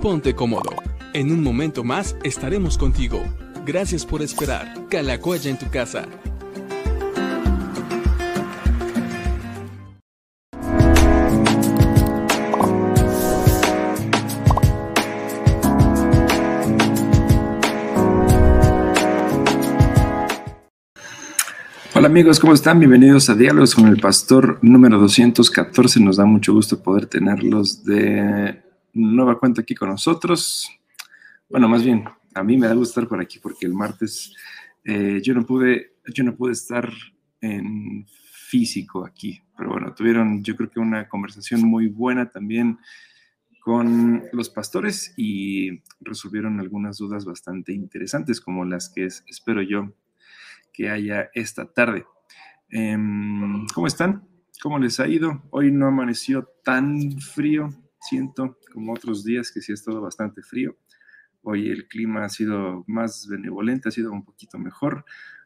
[0.00, 0.70] ponte cómodo.
[1.12, 3.22] En un momento más estaremos contigo.
[3.66, 4.88] Gracias por esperar.
[4.88, 6.08] Calacoya en tu casa.
[21.94, 22.78] Hola amigos, ¿cómo están?
[22.78, 26.00] Bienvenidos a Diálogos con el Pastor número 214.
[26.00, 30.70] Nos da mucho gusto poder tenerlos de nueva cuenta aquí con nosotros.
[31.48, 32.04] Bueno, más bien,
[32.34, 34.34] a mí me da gusto estar por aquí porque el martes
[34.84, 36.90] eh, yo, no pude, yo no pude estar
[37.40, 42.78] en físico aquí, pero bueno, tuvieron yo creo que una conversación muy buena también
[43.60, 49.92] con los pastores y resolvieron algunas dudas bastante interesantes como las que espero yo
[50.72, 52.06] que haya esta tarde.
[52.70, 54.26] Em, ¿Cómo están?
[54.62, 55.42] ¿Cómo les ha ido?
[55.50, 60.76] Hoy no amaneció tan frío, siento, como otros días que sí ha estado bastante frío.
[61.42, 65.04] Hoy el clima ha sido más benevolente, ha sido un poquito mejor.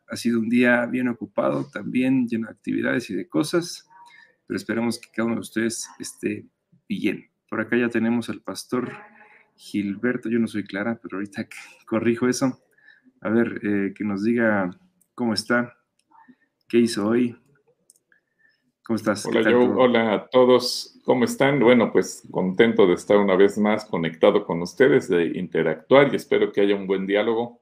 [0.09, 3.89] Ha sido un día bien ocupado, también lleno de actividades y de cosas,
[4.47, 6.47] pero esperemos que cada uno de ustedes esté
[6.89, 7.31] bien.
[7.49, 8.93] Por acá ya tenemos al pastor
[9.57, 11.49] Gilberto, yo no soy Clara, pero ahorita
[11.87, 12.61] corrijo eso.
[13.21, 14.71] A ver, eh, que nos diga
[15.15, 15.79] cómo está,
[16.69, 17.39] qué hizo hoy,
[18.87, 19.25] ¿Cómo estás?
[19.25, 20.94] Hola, yo, hola a todos.
[21.05, 21.61] ¿Cómo están?
[21.61, 26.51] Bueno, pues contento de estar una vez más conectado con ustedes, de interactuar y espero
[26.51, 27.61] que haya un buen diálogo.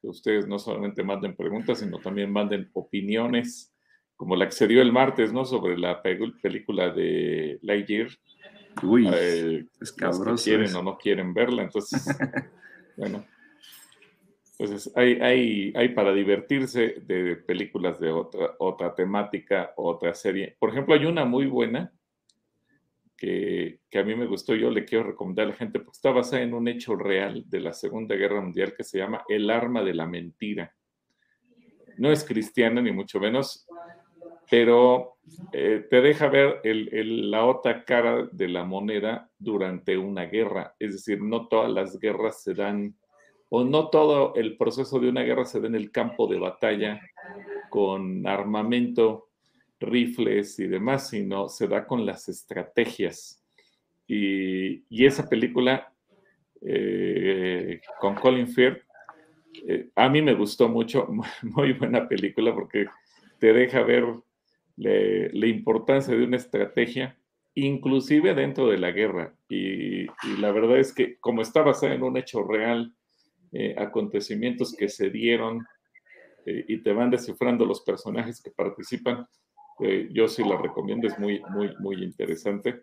[0.00, 3.74] Que ustedes no solamente manden preguntas, sino también manden opiniones,
[4.16, 5.44] como la que se dio el martes, ¿no?
[5.44, 8.08] Sobre la película de Lightyear.
[8.82, 10.42] Uy, eh, es cabroso.
[10.42, 12.06] quieren o no quieren verla, entonces,
[12.96, 13.26] bueno,
[14.58, 20.56] entonces, hay, hay, hay, para divertirse de películas de otra, otra temática, otra serie.
[20.58, 21.92] Por ejemplo, hay una muy buena
[23.18, 26.42] que, a mí me gustó, yo le quiero recomendar a la gente, porque está basada
[26.42, 29.92] en un hecho real de la Segunda Guerra Mundial que se llama El arma de
[29.92, 30.74] la mentira.
[31.98, 33.66] No es cristiana, ni mucho menos,
[34.48, 35.16] pero
[35.52, 40.76] eh, te deja ver el, la otra cara de la moneda durante una guerra.
[40.78, 42.96] Es decir, no todas las guerras se dan
[43.50, 47.00] o no todo el proceso de una guerra se da en el campo de batalla
[47.68, 49.27] con armamento,
[49.80, 53.44] rifles y demás, sino se da con las estrategias.
[54.06, 55.92] Y, esa película
[56.62, 58.82] eh, con Colin Firth,
[59.66, 61.06] eh, a mí me gustó mucho,
[61.42, 62.86] muy buena película porque
[63.38, 64.04] te deja ver
[64.76, 67.18] la importancia de una estrategia,
[67.54, 69.34] inclusive dentro de la guerra.
[69.48, 72.94] Y, y la verdad es que como está basada en un hecho real,
[73.52, 75.66] eh, acontecimientos que se dieron
[76.46, 79.28] y te van descifrando los personajes que participan.
[79.80, 82.82] Eh, yo sí la recomiendo, es muy, muy, muy interesante.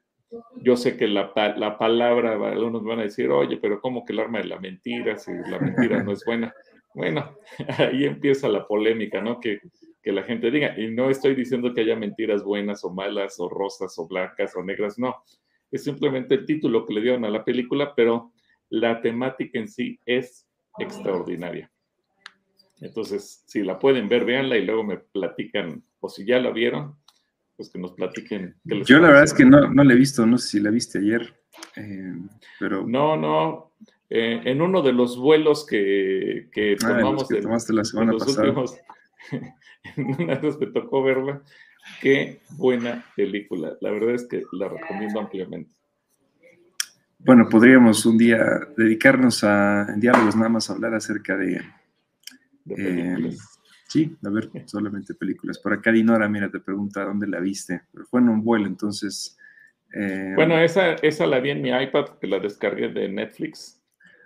[0.62, 4.20] Yo sé que la, la palabra, algunos van a decir, oye, pero ¿cómo que el
[4.20, 5.18] arma de la mentira?
[5.18, 6.54] Si la mentira no es buena.
[6.94, 7.38] Bueno,
[7.78, 9.40] ahí empieza la polémica, ¿no?
[9.40, 9.60] Que,
[10.02, 13.50] que la gente diga, y no estoy diciendo que haya mentiras buenas o malas o
[13.50, 15.16] rosas o blancas o negras, no.
[15.72, 18.32] Es simplemente el título que le dieron a la película, pero
[18.70, 20.48] la temática en sí es
[20.80, 21.72] extraordinaria.
[22.86, 26.96] Entonces, si la pueden ver, véanla y luego me platican, o si ya la vieron,
[27.56, 28.56] pues que nos platiquen.
[28.64, 31.00] Yo la verdad es que no, no la he visto, no sé si la viste
[31.00, 31.34] ayer,
[31.76, 32.14] eh,
[32.60, 32.86] pero...
[32.86, 33.72] No, no,
[34.10, 37.28] eh, en uno de los vuelos que, que ah, tomamos...
[37.28, 38.50] que tomaste la semana pasada.
[38.50, 38.78] Últimos,
[39.98, 41.42] una vez me tocó verla,
[42.02, 45.74] qué buena película, la verdad es que la recomiendo ampliamente.
[47.18, 48.46] Bueno, podríamos un día
[48.78, 51.60] dedicarnos a en diálogos nada más hablar acerca de...
[52.70, 53.32] Eh,
[53.88, 55.60] sí, a ver, solamente películas.
[55.60, 57.82] Por acá Dinora, mira, te pregunta dónde la viste.
[57.92, 59.38] Pero fue en un vuelo, entonces...
[59.94, 63.82] Eh, bueno, esa, esa la vi en mi iPad, que la descargué de Netflix.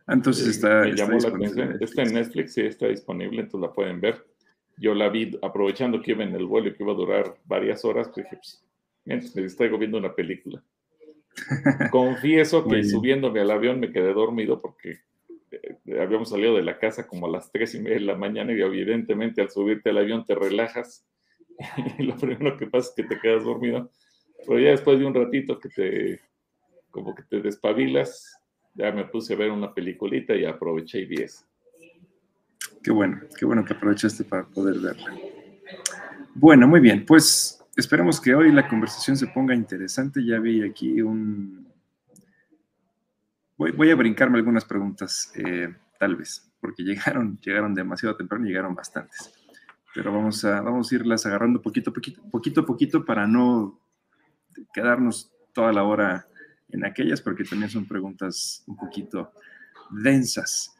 [0.07, 0.81] Ah, entonces eh, está...
[0.81, 1.77] Me llamó la atención.
[1.79, 4.25] Está en Netflix, sí, está disponible, entonces la pueden ver.
[4.77, 7.83] Yo la vi aprovechando que iba en el vuelo y que iba a durar varias
[7.83, 8.63] horas, pues dije, pues,
[9.05, 10.63] mientras me distraigo viendo una película.
[11.91, 14.99] Confieso que subiéndome al avión me quedé dormido porque eh,
[15.99, 18.61] habíamos salido de la casa como a las tres y media de la mañana y
[18.61, 21.05] evidentemente al subirte al avión te relajas
[21.97, 23.91] y lo primero que pasa es que te quedas dormido.
[24.45, 26.19] Pero ya después de un ratito que te,
[26.91, 28.39] como que te despabilas,
[28.73, 31.25] ya me puse a ver una peliculita y aproveché y vi
[32.81, 35.13] Qué bueno, qué bueno que aprovechaste para poder verla.
[36.35, 40.21] Bueno, muy bien, pues Esperemos que hoy la conversación se ponga interesante.
[40.25, 41.65] Ya vi aquí un...
[43.59, 49.33] Voy, a brincarme algunas preguntas, eh, tal vez, porque llegaron, llegaron demasiado temprano, llegaron bastantes.
[49.93, 53.77] Pero vamos a, vamos a irlas agarrando poquito, poquito, poquito a poquito para no
[54.73, 56.25] quedarnos toda la hora
[56.69, 59.33] en aquellas porque también son preguntas un poquito
[59.91, 60.73] densas.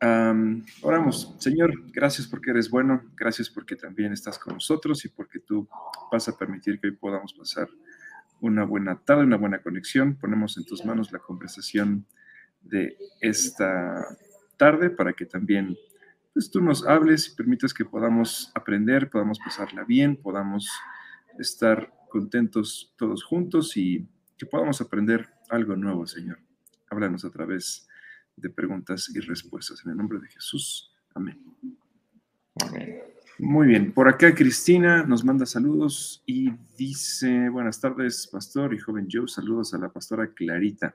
[0.00, 5.68] oramos, Señor, gracias porque eres bueno, gracias porque también estás con nosotros y porque tú
[6.10, 7.68] vas a permitir que hoy podamos pasar
[8.46, 10.16] una buena tarde, una buena conexión.
[10.16, 12.06] Ponemos en tus manos la conversación
[12.62, 14.06] de esta
[14.56, 15.76] tarde para que también
[16.32, 20.68] pues, tú nos hables y permitas que podamos aprender, podamos pasarla bien, podamos
[21.38, 26.38] estar contentos todos juntos y que podamos aprender algo nuevo, Señor.
[26.90, 27.88] Háblanos a través
[28.36, 29.82] de preguntas y respuestas.
[29.84, 30.94] En el nombre de Jesús.
[31.14, 31.42] Amén.
[32.60, 33.15] Amén.
[33.38, 39.08] Muy bien, por acá Cristina nos manda saludos y dice, buenas tardes, pastor y joven
[39.12, 40.94] Joe, saludos a la pastora Clarita.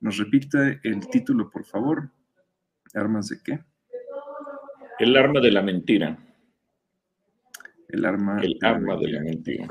[0.00, 2.10] ¿Nos repite el título, por favor?
[2.94, 3.60] ¿Armas de qué?
[4.98, 6.16] El arma de la mentira.
[7.88, 9.68] El arma, el arma de la mentira.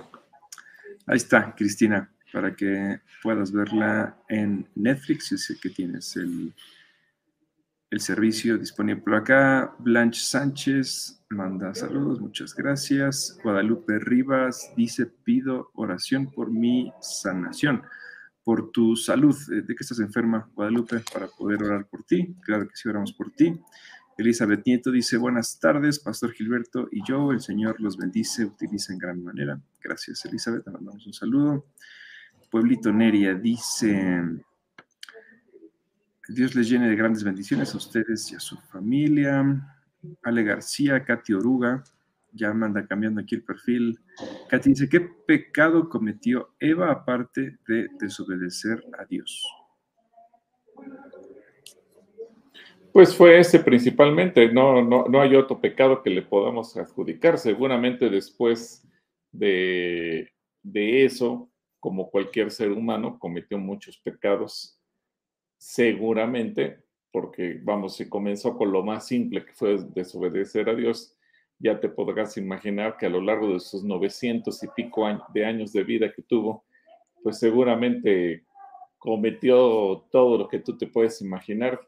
[1.07, 6.53] Ahí está, Cristina, para que puedas verla en Netflix, si es que tienes el,
[7.91, 9.75] el servicio disponible acá.
[9.79, 13.37] Blanche Sánchez manda saludos, muchas gracias.
[13.43, 17.83] Guadalupe Rivas dice, pido oración por mi sanación,
[18.45, 19.35] por tu salud.
[19.51, 21.03] Eh, ¿De qué estás enferma, Guadalupe?
[21.13, 22.33] Para poder orar por ti.
[22.41, 23.59] Claro que sí, oramos por ti.
[24.17, 28.99] Elizabeth Nieto dice, buenas tardes, Pastor Gilberto y yo, el Señor los bendice, utiliza en
[28.99, 29.59] gran manera.
[29.83, 31.65] Gracias, Elizabeth, te mandamos un saludo.
[32.49, 34.21] Pueblito Neria dice,
[36.33, 39.43] Dios les llene de grandes bendiciones a ustedes y a su familia.
[40.23, 41.83] Ale García, Katy Oruga,
[42.31, 43.99] ya manda cambiando aquí el perfil.
[44.49, 49.43] Katy dice, ¿qué pecado cometió Eva aparte de desobedecer a Dios?
[52.91, 57.37] Pues fue ese principalmente, no, no, no hay otro pecado que le podamos adjudicar.
[57.37, 58.85] Seguramente después
[59.31, 60.29] de,
[60.61, 61.49] de eso,
[61.79, 64.80] como cualquier ser humano, cometió muchos pecados,
[65.61, 66.79] seguramente,
[67.11, 71.15] porque vamos, si comenzó con lo más simple que fue desobedecer a Dios,
[71.59, 75.71] ya te podrás imaginar que a lo largo de sus 900 y pico de años
[75.71, 76.65] de vida que tuvo,
[77.21, 78.43] pues seguramente
[78.97, 81.79] cometió todo lo que tú te puedes imaginar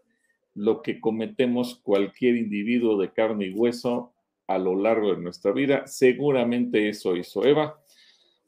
[0.53, 4.13] lo que cometemos cualquier individuo de carne y hueso
[4.45, 5.87] a lo largo de nuestra vida.
[5.87, 7.81] Seguramente eso hizo Eva,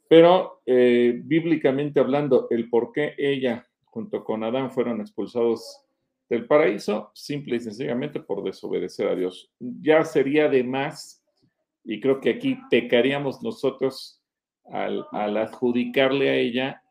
[0.08, 3.65] pero eh, bíblicamente hablando, el por qué ella
[3.96, 5.80] junto con Adán fueron expulsados
[6.28, 9.50] del paraíso, simple y sencillamente por desobedecer a Dios.
[9.58, 11.24] Ya sería de más,
[11.82, 14.22] y creo que aquí pecaríamos nosotros
[14.70, 16.82] al, adjudicarle a ella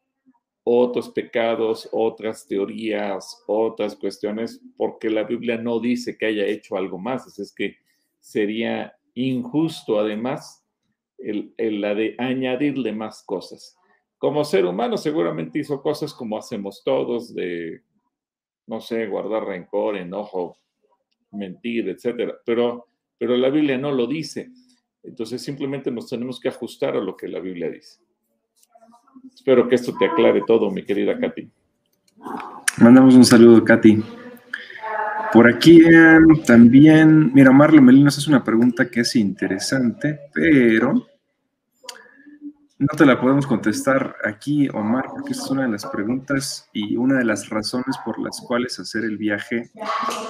[0.64, 6.98] otros pecados, otras teorías, otras cuestiones, porque la Biblia no dice que haya hecho algo
[6.98, 7.38] más.
[7.38, 7.78] es que
[8.20, 10.66] sería injusto además
[11.20, 13.78] la de añadirle más cosas.
[14.18, 17.82] Como ser humano seguramente hizo cosas como hacemos todos, de,
[18.68, 20.58] no sé, guardar rencor, enojo,
[21.32, 24.50] mentir, etcétera, pero, pero la Biblia no lo dice.
[25.04, 28.00] Entonces simplemente nos tenemos que ajustar a lo que la Biblia dice.
[29.34, 31.50] Espero que esto te aclare todo, mi querida Katy.
[32.78, 34.04] Mandamos un saludo, Katy.
[35.32, 41.06] Por aquí em, también, mira, Marlo Melinos hace una pregunta que es interesante, pero
[42.78, 47.18] no te la podemos contestar aquí, Omar, porque es una de las preguntas y una
[47.20, 49.72] de las razones por las cuales hacer el viaje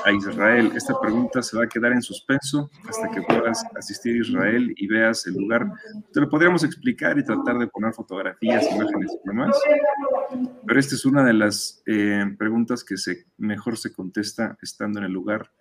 [0.06, 0.72] a Israel.
[0.75, 4.86] Esta pregunta se va a quedar en suspenso hasta que puedas asistir a Israel y
[4.86, 5.72] veas el lugar.
[6.14, 9.60] Te lo podríamos explicar y tratar de poner fotografías, imágenes y demás,
[10.68, 12.96] pero esta es una de las eh, preguntas que
[13.38, 15.52] mejor se contesta estando en el lugar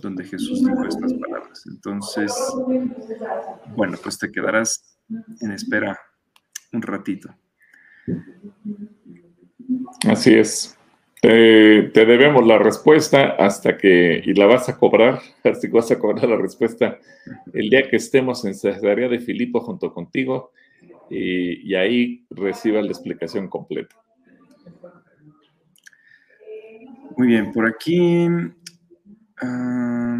[0.00, 1.64] donde Jesús dijo estas palabras.
[1.68, 2.34] Entonces,
[3.76, 4.98] bueno, pues te quedarás
[5.40, 5.96] en espera
[6.72, 7.34] un ratito.
[10.06, 10.76] Así es.
[11.20, 11.28] Te,
[11.92, 16.28] debemos la respuesta hasta que, y la vas a cobrar, así que vas a cobrar
[16.28, 16.98] la respuesta
[17.52, 20.50] el día que estemos en Cesarea de Filipo junto contigo
[21.08, 23.94] y, ahí reciba la explicación completa.
[27.16, 28.26] Muy bien, por aquí.
[29.40, 30.18] Ah,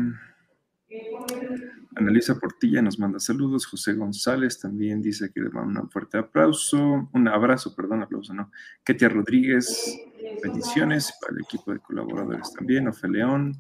[1.95, 3.67] Analisa Portilla nos manda saludos.
[3.67, 8.51] José González también dice que le manda un fuerte aplauso, un abrazo, perdón, aplauso, no.
[8.83, 9.99] Ketia Rodríguez,
[10.43, 12.89] bendiciones para el equipo de colaboradores también.
[12.89, 13.57] Ofeleón,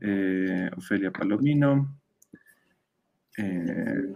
[0.00, 2.00] eh, Ofelia Palomino,
[3.36, 4.12] eh,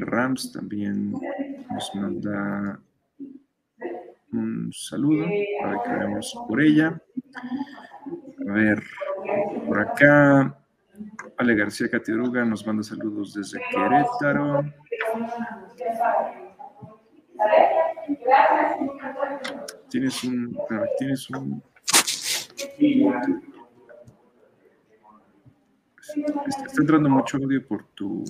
[0.00, 2.80] Rams también nos manda
[4.32, 5.26] un saludo
[5.62, 7.00] para que veamos por ella.
[8.48, 8.82] A ver,
[9.66, 10.58] por acá
[11.36, 14.64] Ale García Catiruga nos manda saludos desde Querétaro.
[19.88, 20.58] Tienes un.
[20.98, 21.62] Tienes un.
[26.46, 28.24] Está entrando mucho audio por tu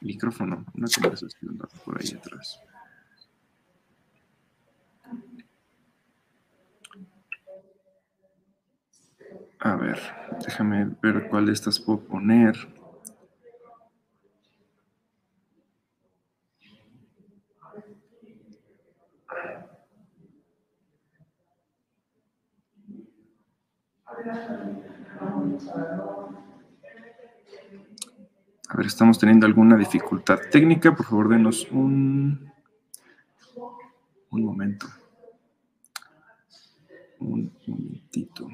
[0.00, 0.64] micrófono.
[0.74, 1.24] No tienes
[1.84, 2.60] por ahí atrás.
[9.62, 10.00] A ver,
[10.42, 12.56] déjame ver cuál de estas puedo poner.
[28.68, 30.96] A ver, estamos teniendo alguna dificultad técnica.
[30.96, 32.50] Por favor, denos un,
[34.30, 34.86] un momento.
[37.18, 38.48] Un momentito.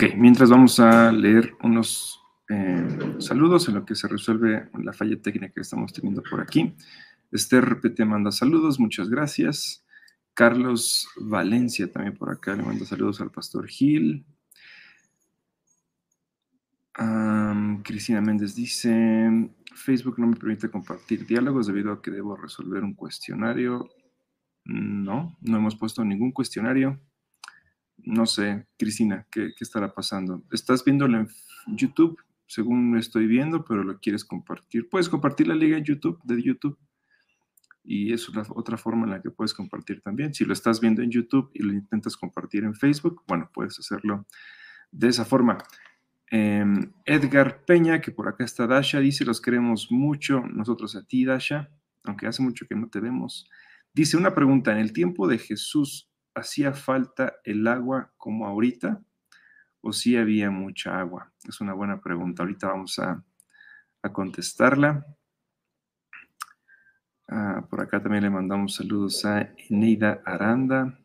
[0.00, 5.20] Ok, mientras vamos a leer unos eh, saludos en lo que se resuelve la falla
[5.20, 6.72] técnica que estamos teniendo por aquí.
[7.32, 9.84] Esther RPT manda saludos, muchas gracias.
[10.34, 14.24] Carlos Valencia también por acá le manda saludos al pastor Gil.
[17.82, 22.94] Cristina Méndez dice, Facebook no me permite compartir diálogos debido a que debo resolver un
[22.94, 23.88] cuestionario.
[24.64, 27.00] No, no hemos puesto ningún cuestionario
[27.98, 30.42] no sé, Cristina, ¿qué, estará pasando?
[30.52, 31.28] ¿Estás viéndolo en
[31.66, 34.88] YouTube, según estoy viendo, pero lo quieres compartir?
[34.88, 36.78] Puedes compartir la liga en YouTube, de YouTube.
[37.84, 40.34] Y es otra forma en la que puedes compartir también.
[40.34, 44.26] Si lo estás viendo en YouTube y lo intentas compartir en Facebook, bueno, puedes hacerlo
[44.90, 45.58] de esa forma.
[46.30, 51.24] Em, Edgar Peña, que por acá está Dasha, dice, los queremos mucho, nosotros a ti,
[51.24, 51.70] Dasha,
[52.04, 53.48] aunque hace mucho que no te vemos.
[53.94, 56.07] Dice una pregunta, en el tiempo de Jesús,
[56.38, 59.00] ¿hacía falta el agua como ahorita
[59.80, 61.32] o si había mucha agua?
[61.46, 62.42] Es una buena pregunta.
[62.42, 63.22] Ahorita vamos a,
[64.12, 65.04] contestarla.
[67.28, 70.98] Ah, por acá también le mandamos saludos a Eneida Aranda.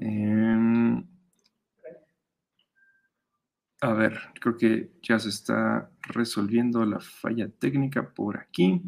[0.00, 1.06] Em,
[3.82, 8.82] a ver, creo que ya se está resolviendo la falla técnica por aquí.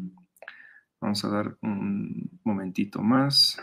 [1.01, 3.59] Vamos a dar un momentito más.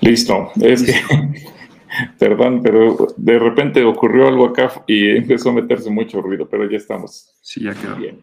[0.00, 0.52] Listo.
[0.62, 0.92] Es que,
[2.18, 6.76] perdón, pero de repente ocurrió algo acá y empezó a meterse mucho ruido, pero ya
[6.76, 7.36] estamos.
[7.42, 7.96] Sí, ya quedó.
[7.96, 8.22] Bien.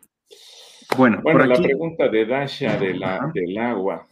[0.97, 4.07] Bueno, bueno la pregunta de Dasha de la, del agua.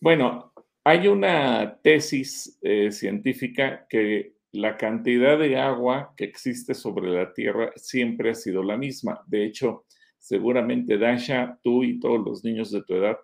[0.00, 0.52] Bueno,
[0.84, 7.72] hay una tesis eh, científica que la cantidad de agua que existe sobre la Tierra
[7.74, 9.20] siempre ha sido la misma.
[9.26, 9.84] De hecho,
[10.18, 13.18] seguramente Dasha, tú y todos los niños de tu edad,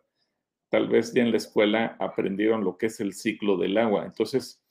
[0.71, 4.05] tal vez ya en la escuela aprendieron lo que es el ciclo del agua.
[4.07, 4.65] Entonces,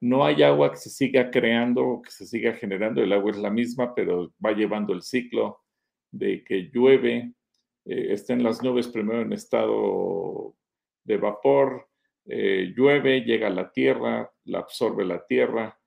[0.00, 3.38] no hay agua que se siga creando o que se siga generando, el agua es
[3.38, 5.60] la misma, pero va llevando el ciclo
[6.10, 7.32] de que llueve,
[7.84, 10.54] eh, las nubes primero en estado
[11.04, 11.88] de vapor,
[12.26, 15.78] eh, llueve, llega a la tierra, la absorbe la tierra,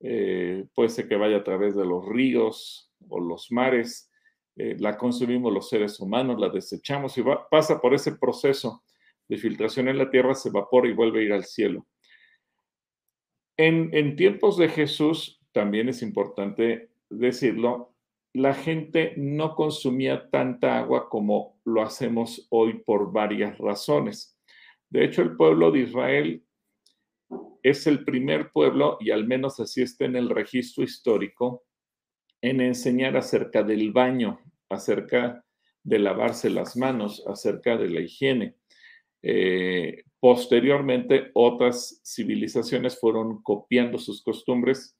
[0.00, 4.09] eh, puede ser que vaya a través de los ríos o los mares,
[4.62, 8.84] eh, la consumimos los seres humanos, la desechamos y pasa por ese proceso
[9.26, 11.86] de filtración en la tierra, se evapora y vuelve a ir al cielo.
[13.56, 17.94] En, en tiempos de Jesús, también es importante decirlo,
[18.34, 24.38] la gente no consumía tanta agua como lo hacemos hoy por varias razones.
[24.90, 26.44] De hecho, el pueblo de Israel
[27.62, 31.64] es el primer pueblo, y al menos así está en el registro histórico,
[32.42, 34.38] en enseñar acerca del baño
[34.70, 35.44] acerca
[35.82, 38.54] de lavarse las manos, acerca de la higiene.
[39.22, 44.96] Eh, posteriormente, otras civilizaciones fueron copiando sus costumbres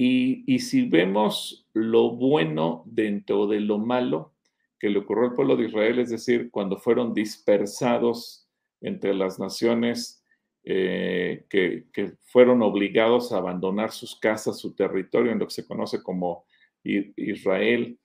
[0.00, 4.34] y, si vemos lo bueno dentro de lo malo
[4.78, 8.48] que le ocurrió al pueblo de Israel, es decir, cuando fueron dispersados
[8.80, 10.24] entre las naciones
[10.62, 15.66] eh, que, que, fueron obligados a abandonar sus casas, su territorio, en lo que se
[15.66, 16.44] conoce como
[16.84, 17.98] Israel,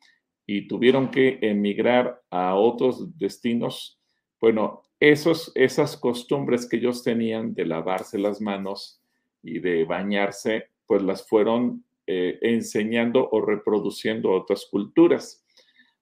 [0.45, 3.99] y tuvieron que emigrar a otros destinos,
[4.39, 9.01] bueno, esos, esas costumbres que ellos tenían de lavarse las manos
[9.41, 15.45] y de bañarse, pues las fueron eh, enseñando o reproduciendo otras culturas.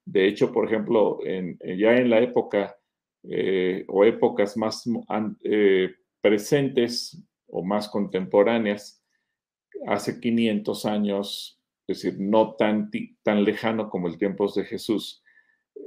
[0.05, 2.75] De hecho, por ejemplo, ya en la época
[3.23, 4.83] eh, o épocas más
[5.43, 9.03] eh, presentes o más contemporáneas,
[9.87, 11.60] hace 500 años,
[11.91, 12.89] es decir, no tan,
[13.23, 15.23] tan lejano como el tiempo de Jesús.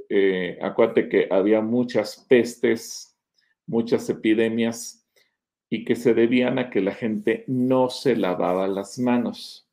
[0.09, 3.17] Eh, acuérdate que había muchas pestes,
[3.67, 5.07] muchas epidemias
[5.69, 9.67] y que se debían a que la gente no se lavaba las manos.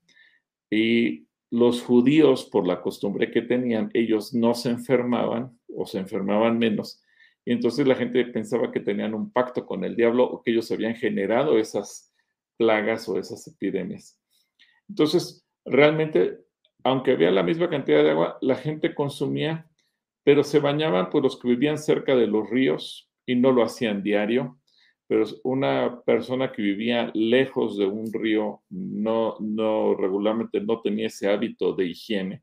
[0.71, 6.59] Y los judíos, por la costumbre que tenían, ellos no se enfermaban o se enfermaban
[6.59, 7.03] menos.
[7.45, 10.71] Y entonces la gente pensaba que tenían un pacto con el diablo o que ellos
[10.71, 12.13] habían generado esas
[12.57, 14.19] plagas o esas epidemias.
[14.89, 16.39] Entonces, realmente,
[16.85, 19.69] aunque había la misma cantidad de agua, la gente consumía,
[20.25, 24.03] pero se bañaban por los que vivían cerca de los ríos y no lo hacían
[24.03, 24.59] diario
[25.13, 31.29] pero una persona que vivía lejos de un río no, no regularmente no tenía ese
[31.29, 32.43] hábito de higiene.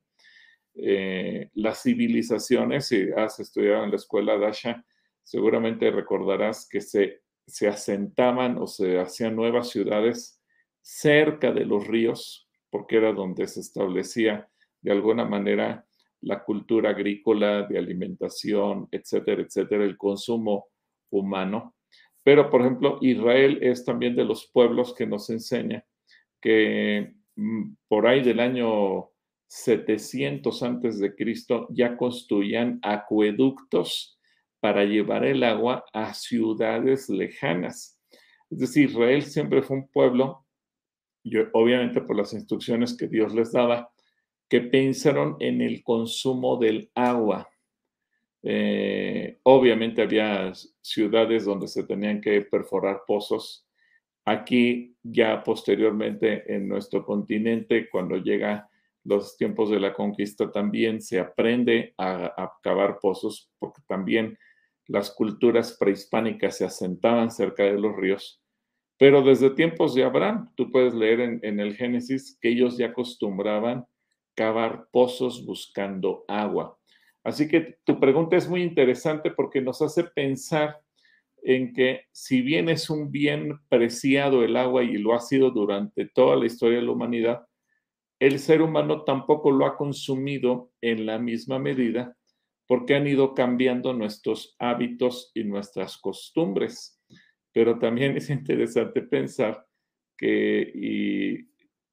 [0.76, 4.86] Eh, las civilizaciones, si has estudiado en la escuela Dasha,
[5.24, 10.40] seguramente recordarás que se, se asentaban o se hacían nuevas ciudades
[10.82, 14.50] cerca de los ríos, porque era donde se establecía
[14.82, 15.86] de alguna manera
[16.22, 20.68] la cultura agrícola, de alimentación, etcétera, etcétera, el consumo
[21.10, 21.76] humano.
[22.24, 25.86] Pero, por ejemplo, Israel es también de los pueblos que nos enseña
[26.42, 29.10] que mm, por ahí del año
[29.48, 34.20] 700 antes de Cristo ya construían acueductos
[34.60, 38.00] para llevar el agua a ciudades lejanas.
[38.50, 40.46] Es decir, Israel siempre fue un pueblo,
[41.54, 43.92] obviamente por las instrucciones que Dios les daba,
[44.50, 47.48] que pensaron en el consumo del agua.
[48.42, 53.68] Eh, obviamente había ciudades donde se tenían que perforar pozos.
[54.26, 58.70] Aquí ya posteriormente en nuestro continente, cuando llega
[59.04, 64.38] los tiempos de la conquista, también se aprende a, a cavar pozos, porque también
[64.88, 68.39] las culturas prehispánicas se asentaban cerca de los ríos.
[69.00, 72.88] Pero desde tiempos de Abraham, tú puedes leer en, en el Génesis que ellos ya
[72.88, 73.86] acostumbraban
[74.36, 76.78] cavar pozos buscando agua.
[77.24, 80.82] Así que tu pregunta es muy interesante porque nos hace pensar
[81.44, 86.06] en que si bien es un bien preciado el agua y lo ha sido durante
[86.06, 87.46] toda la historia de la humanidad,
[88.20, 92.18] el ser humano tampoco lo ha consumido en la misma medida
[92.68, 96.99] porque han ido cambiando nuestros hábitos y nuestras costumbres.
[97.54, 99.66] Pero también es interesante pensar
[100.18, 101.46] que,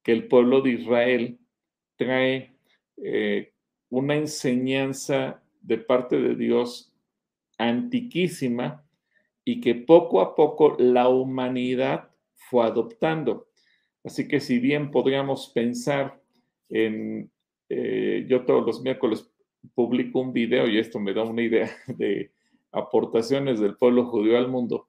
[0.03, 1.39] que el pueblo de Israel
[1.95, 2.55] trae
[2.97, 3.53] eh,
[3.89, 6.93] una enseñanza de parte de Dios
[7.57, 8.85] antiquísima
[9.43, 13.47] y que poco a poco la humanidad fue adoptando.
[14.03, 16.21] Así que si bien podríamos pensar
[16.69, 17.31] en,
[17.69, 19.29] eh, yo todos los miércoles
[19.73, 22.31] publico un video y esto me da una idea de
[22.71, 24.86] aportaciones del pueblo judío al mundo,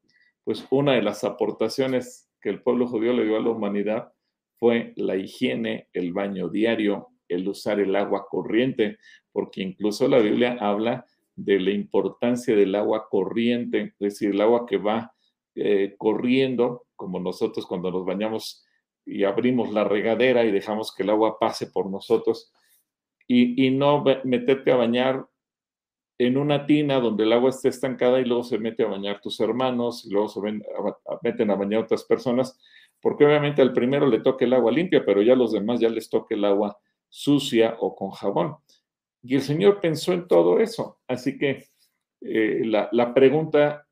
[0.49, 4.15] pues una de las aportaciones que el pueblo judío le dio a la humanidad
[4.59, 8.97] fue la higiene, el baño diario, el usar el agua corriente,
[9.31, 11.05] porque incluso la Biblia habla
[11.37, 15.13] de la importancia del agua corriente, es decir, el agua que va
[15.55, 18.65] eh, corriendo, como nosotros cuando nos bañamos
[19.05, 22.55] y abrimos la regadera y dejamos que el agua pase por nosotros,
[23.27, 25.27] y, no meterte a bañar
[26.19, 29.39] en una tina donde el agua esté estancada y luego se mete a bañar tus
[29.39, 30.41] hermanos y luego se
[31.23, 32.59] meten a bañar otras personas,
[33.01, 35.89] porque obviamente al primero le toca el agua limpia, pero ya a los demás ya
[35.89, 36.77] les toca el agua
[37.09, 38.57] sucia o con jabón.
[39.23, 40.99] Y el Señor pensó en todo eso.
[41.07, 41.65] Así que
[42.21, 43.87] eh, la, pregunta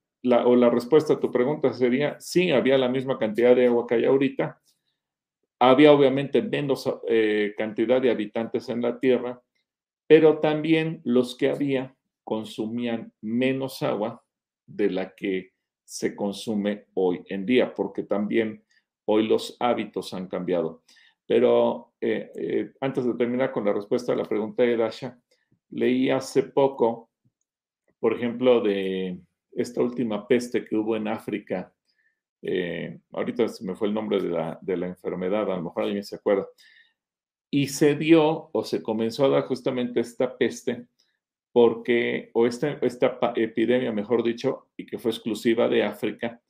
[0.45, 3.95] o la respuesta a tu pregunta sería, sí, había la misma cantidad de agua que
[3.95, 4.61] hay ahorita.
[5.61, 9.41] Había obviamente menos eh, cantidad de habitantes en la tierra,
[10.07, 14.21] pero también los que había consumían menos agua
[14.67, 15.53] de la que
[15.85, 18.65] se consume hoy en día, porque también
[19.05, 20.83] hoy los hábitos han cambiado.
[21.25, 25.21] Pero eh, eh, antes de terminar con la respuesta a la pregunta de Dasha,
[25.71, 27.11] leí hace poco,
[28.01, 29.21] por ejemplo, de
[29.53, 31.73] esta última peste que hubo en África.
[32.43, 35.85] Eh, ahorita se me fue el nombre de la, de la enfermedad, a lo mejor
[35.85, 36.49] alguien se acuerda.
[37.53, 40.89] Y se dio o se comenzó a dar justamente esta peste
[41.57, 46.43] porque, o esta, esta epidemia, mejor dicho, y que fue exclusiva de África,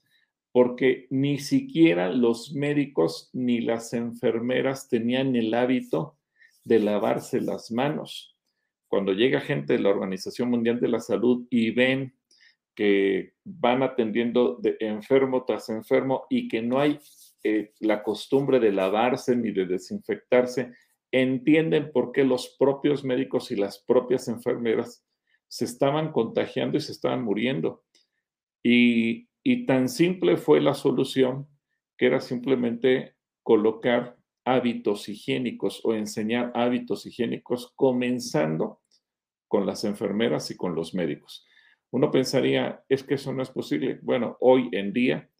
[0.50, 6.18] porque ni siquiera los médicos ni las enfermeras tenían el hábito
[6.64, 8.36] de lavarse las manos.
[8.88, 12.12] Cuando llega gente de la Organización Mundial de la Salud y ven
[12.74, 16.98] que van atendiendo de enfermo tras enfermo y que no hay
[17.44, 20.72] eh, la costumbre de lavarse ni de desinfectarse,
[21.12, 25.04] entienden por qué los propios médicos y las propias enfermeras
[25.48, 27.84] se estaban contagiando y se estaban muriendo.
[28.62, 31.46] Y y tan simple fue la solución
[31.96, 33.14] que era simplemente
[33.44, 38.80] colocar hábitos higiénicos o enseñar hábitos higiénicos, comenzando
[39.46, 41.46] con las enfermeras y con los médicos.
[41.92, 44.00] Uno pensaría, es que eso no es posible.
[44.02, 45.30] Bueno, hoy en día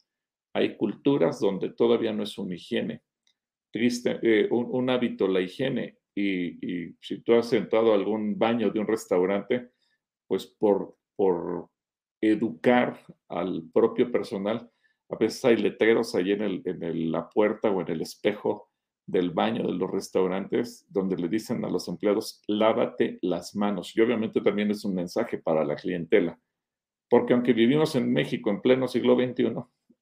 [0.53, 3.03] hay culturas donde todavía no es una higiene.
[3.77, 5.99] Eh, un, hábito, la higiene.
[6.15, 9.71] Y, si tú has entrado a algún baño de un restaurante,
[10.27, 11.69] pues por, por
[12.21, 14.71] educar al propio personal,
[15.09, 18.71] a veces hay letreros ahí en, el, en la puerta o en el espejo
[19.07, 23.97] del baño de los restaurantes donde le dicen a los empleados, lávate las manos.
[23.97, 26.39] Y obviamente también es un mensaje para la clientela,
[27.09, 29.55] porque aunque vivimos en México en pleno siglo XXI,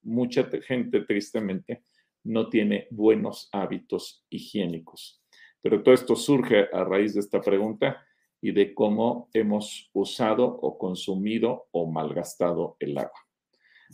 [0.03, 1.83] mucha gente tristemente
[2.25, 5.23] no tiene buenos hábitos higiénicos.
[5.63, 8.05] Pero todo esto surge a raíz de esta pregunta
[8.41, 13.19] y de cómo hemos usado o consumido o malgastado el agua.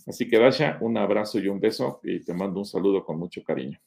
[0.07, 3.43] Así que Dasha, un abrazo y un beso y te mando un saludo con mucho
[3.45, 3.79] cariño.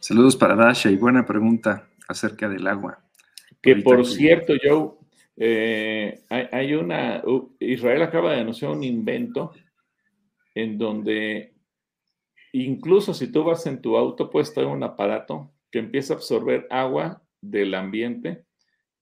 [0.00, 3.02] Saludos para Dasha y buena pregunta acerca del agua.
[3.60, 4.92] Que por cierto, Joe,
[5.36, 7.22] eh, hay, una,
[7.58, 9.52] Israel acaba de anunciar un invento
[10.54, 11.55] en donde
[12.64, 16.66] incluso si tú vas en tu auto, puedes traer un aparato que empieza a absorber
[16.70, 18.44] agua del ambiente.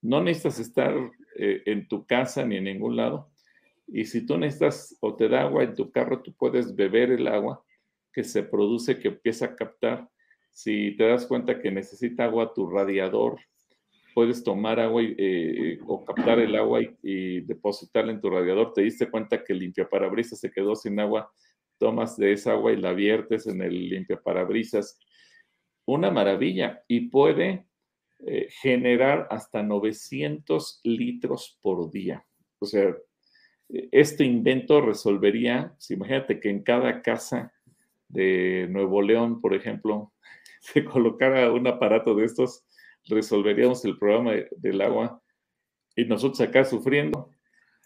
[0.03, 0.95] No necesitas estar
[1.37, 3.31] eh, en tu casa ni en ningún lado
[3.87, 7.27] y si tú necesitas o te da agua en tu carro, tú puedes beber el
[7.27, 7.63] agua
[8.13, 10.09] que se produce, que empieza a captar.
[10.51, 13.39] Si te das cuenta que necesita agua tu radiador,
[14.15, 18.73] puedes tomar agua eh, o captar el agua y, depositarla en tu radiador.
[18.73, 21.31] Te diste cuenta que el limpiaparabrisas se quedó sin agua,
[21.79, 24.99] tomas de esa agua y la viertes en el limpiaparabrisas.
[25.87, 27.67] Una maravilla y puede
[28.27, 32.25] eh, generar hasta 900 litros por día.
[32.59, 32.95] O sea,
[33.69, 37.53] este invento resolvería, si imagínate que en cada casa
[38.09, 40.13] de Nuevo León, por ejemplo,
[40.61, 42.65] se colocara un aparato de estos,
[43.07, 45.23] resolveríamos el problema del agua
[45.95, 47.31] y nosotros acá sufriendo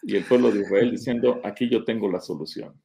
[0.01, 2.81] y el pueblo de Israel diciendo, aquí yo tengo la solución.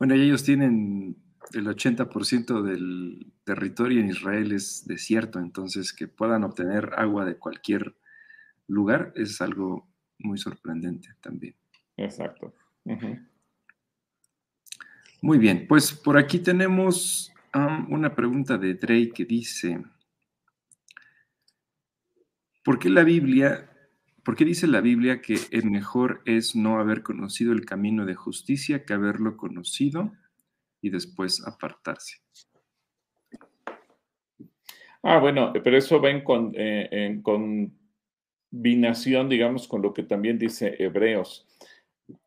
[0.00, 1.14] Bueno, ellos tienen
[1.52, 7.94] el 80% del territorio en Israel es desierto, entonces que puedan obtener agua de cualquier
[8.66, 9.86] lugar es algo
[10.18, 11.54] muy sorprendente también.
[11.98, 12.54] Exacto.
[15.20, 17.30] Muy bien, pues por aquí tenemos
[17.88, 19.84] una pregunta de Drake que dice,
[22.64, 23.69] ¿por qué la Biblia,
[24.24, 28.14] por qué dice la Biblia que el mejor es no haber conocido el camino de
[28.14, 30.12] justicia que haberlo conocido
[30.80, 32.18] y después apartarse?
[35.02, 36.22] Ah, bueno, pero eso va en,
[36.54, 37.22] eh, en
[38.50, 41.46] combinación, digamos, con lo que también dice Hebreos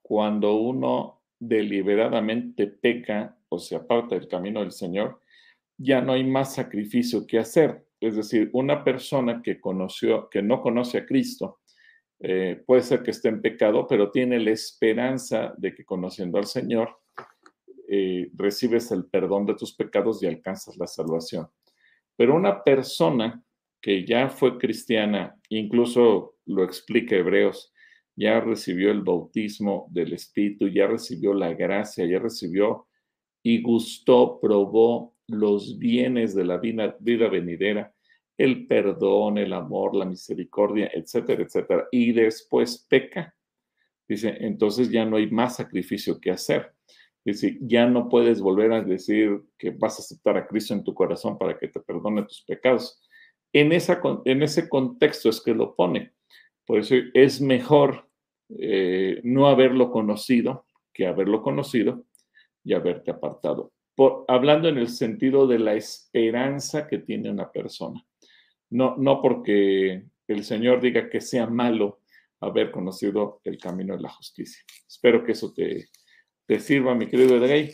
[0.01, 5.21] cuando uno deliberadamente peca o se aparta del camino del Señor,
[5.77, 7.86] ya no hay más sacrificio que hacer.
[7.99, 11.60] Es decir, una persona que conoció, que no conoce a Cristo,
[12.25, 16.45] eh, puede ser que esté en pecado, pero tiene la esperanza de que conociendo al
[16.45, 17.01] Señor,
[17.89, 21.49] eh, recibes el perdón de tus pecados y alcanzas la salvación.
[22.15, 23.43] Pero una persona
[23.81, 27.73] que ya fue cristiana, incluso lo explica Hebreos,
[28.15, 32.88] ya recibió el bautismo del Espíritu, ya recibió la gracia, ya recibió
[33.43, 37.93] y gustó, probó los bienes de la vida, vida venidera,
[38.37, 43.35] el perdón, el amor, la misericordia, etcétera, etcétera, y después peca.
[44.07, 46.73] Dice, entonces ya no hay más sacrificio que hacer.
[47.23, 50.93] Dice, ya no puedes volver a decir que vas a aceptar a Cristo en tu
[50.93, 53.01] corazón para que te perdone tus pecados.
[53.53, 56.11] En, ese contexto es que lo pone.
[56.65, 58.09] Por eso es mejor
[58.49, 62.05] eh, no haberlo conocido que haberlo conocido
[62.63, 63.73] y haberte apartado.
[63.95, 68.05] Por, hablando en el sentido de la esperanza que tiene una persona.
[68.73, 71.99] No, no porque el Señor diga que sea malo
[72.39, 74.63] haber conocido el camino de la justicia.
[74.88, 75.88] Espero que eso te,
[76.59, 77.69] sirva, mi querido Edrey.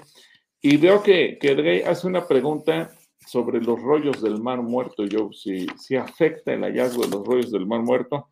[0.61, 2.91] Y veo que, que hace una pregunta
[3.25, 7.51] sobre los rollos del mar muerto, yo, si, si afecta el hallazgo de los rollos
[7.51, 8.27] del mar muerto.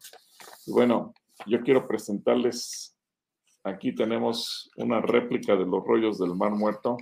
[0.65, 1.13] Bueno,
[1.45, 2.97] yo quiero presentarles,
[3.63, 6.97] aquí tenemos una réplica de los rollos del mar muerto,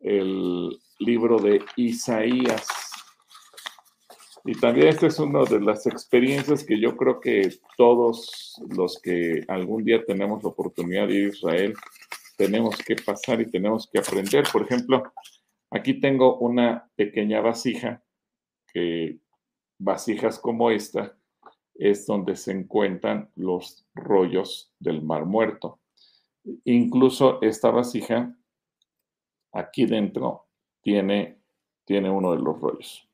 [0.00, 2.89] el libro de Isaías.
[4.44, 9.44] Y también esta es una de las experiencias que yo creo que todos los que
[9.48, 11.74] algún día tenemos la oportunidad de ir a Israel,
[12.36, 14.44] tenemos que pasar y tenemos que aprender.
[14.50, 15.12] Por ejemplo,
[15.70, 18.02] aquí tengo una pequeña vasija,
[18.72, 19.18] que
[19.78, 21.16] vasijas como esta,
[21.74, 25.80] es donde se encuentran los rollos del Mar Muerto.
[26.64, 28.34] Incluso esta vasija,
[29.52, 30.46] aquí dentro,
[30.80, 31.38] tiene,
[31.84, 33.09] tiene uno de los rollos.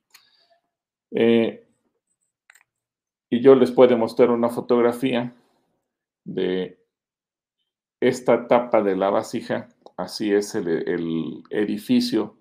[1.18, 1.66] Eh,
[3.30, 5.34] y yo les puedo mostrar una fotografía
[6.24, 6.78] de
[8.00, 9.68] esta tapa de la vasija.
[9.96, 12.38] Así es el edificio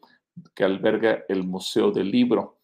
[0.54, 2.60] que alberga el Museo del Libro,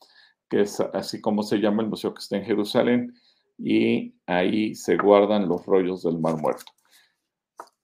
[0.50, 3.16] que es así como se llama el museo que está en Jerusalén,
[3.58, 6.74] y ahí se guardan los rollos del Mar Muerto.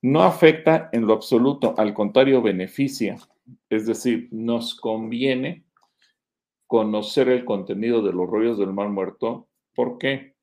[0.02, 3.18] No afecta en lo absoluto, al contrario, beneficia.
[3.70, 5.66] Es decir, nos conviene
[6.67, 9.47] conocer el contenido de los rollos del Mar Muerto.
[9.73, 10.36] ¿Por qué?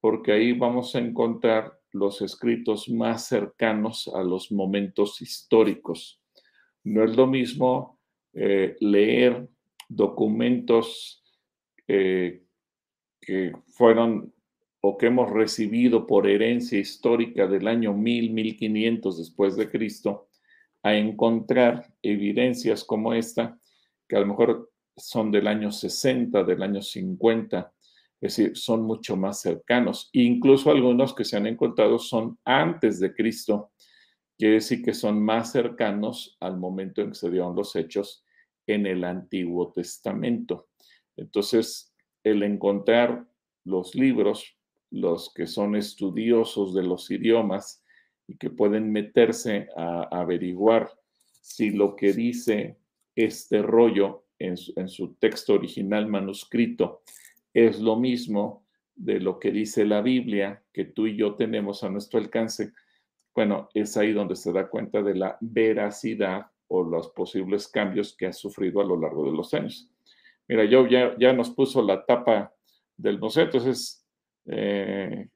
[0.00, 6.22] Porque ahí vamos a encontrar los escritos más cercanos a los momentos históricos.
[6.84, 7.98] No es lo mismo
[8.32, 9.48] eh, leer
[9.88, 11.24] documentos
[11.88, 12.44] eh,
[13.20, 14.32] que fueron
[14.82, 20.28] o que hemos recibido por herencia histórica del año 1000, 1500 después de Cristo,
[20.82, 23.58] a encontrar evidencias como esta,
[24.08, 27.72] que a lo mejor son del año 60, del año 50,
[28.20, 30.10] es decir, son mucho más cercanos.
[30.12, 33.72] Incluso algunos que se han encontrado son antes de Cristo,
[34.36, 38.24] quiere decir que son más cercanos al momento en que se dieron los hechos
[38.66, 40.68] en el Antiguo Testamento.
[41.16, 43.26] Entonces, el encontrar
[43.64, 44.56] los libros,
[44.90, 47.84] los que son estudiosos de los idiomas
[48.26, 50.90] y que pueden meterse a, averiguar
[51.40, 52.78] si lo que dice
[53.14, 57.02] este rollo en su texto original manuscrito
[57.52, 61.88] es lo mismo de lo que dice la Biblia que tú y yo tenemos a
[61.88, 62.72] nuestro alcance,
[63.34, 68.26] bueno, es ahí donde se da cuenta de la veracidad o los posibles cambios que
[68.26, 69.90] ha sufrido a lo largo de los años.
[70.46, 72.52] Mira, yo ya, ya nos puso la tapa
[72.96, 74.06] del museo, entonces
[74.46, 75.28] eh,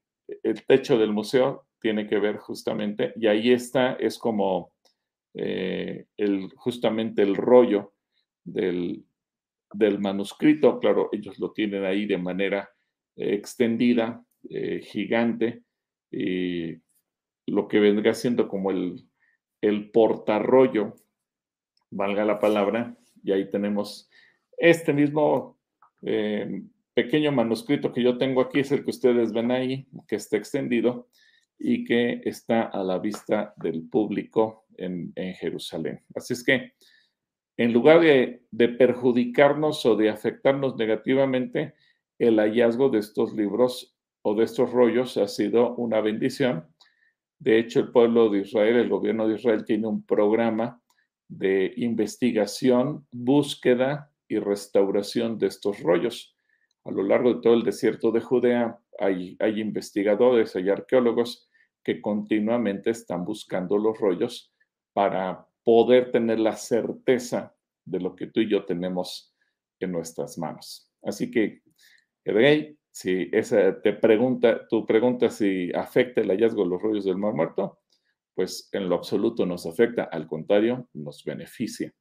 [0.42, 4.72] el techo del museo tiene que ver justamente, y ahí está, es como
[5.34, 7.93] eh, el, justamente el rollo
[8.44, 9.04] del,
[9.72, 12.70] del manuscrito, claro, ellos lo tienen ahí de manera
[13.16, 15.62] extendida, eh, gigante,
[16.10, 16.76] y
[17.46, 19.08] lo que vendría siendo como el,
[19.60, 20.94] el portarrollo,
[21.90, 24.10] valga la palabra, y ahí tenemos
[24.56, 25.58] este mismo
[26.02, 30.36] eh, pequeño manuscrito que yo tengo aquí, es el que ustedes ven ahí, que está
[30.36, 31.08] extendido
[31.58, 36.04] y que está a la vista del público en, en Jerusalén.
[36.14, 36.74] Así es que
[37.56, 38.42] en lugar de,
[38.78, 41.74] perjudicarnos o de afectarnos negativamente,
[42.18, 46.66] el hallazgo de estos libros o de estos rollos ha sido una bendición.
[47.38, 50.80] De hecho, el pueblo de Israel, el gobierno de Israel tiene un programa
[51.28, 56.36] de investigación, búsqueda y restauración de estos rollos.
[56.84, 61.48] A lo largo de todo el desierto de Judea hay, hay investigadores, hay arqueólogos
[61.82, 64.52] que continuamente están buscando los rollos
[64.92, 69.34] para poder tener la certeza de lo que tú y yo tenemos
[69.80, 70.90] en nuestras manos.
[71.02, 71.62] Así que,
[72.24, 77.18] Edgey, si esa te pregunta, tu pregunta si afecta el hallazgo de los rollos del
[77.18, 77.80] Mar Muerto,
[78.34, 81.92] pues en lo absoluto nos afecta, al contrario, nos beneficia.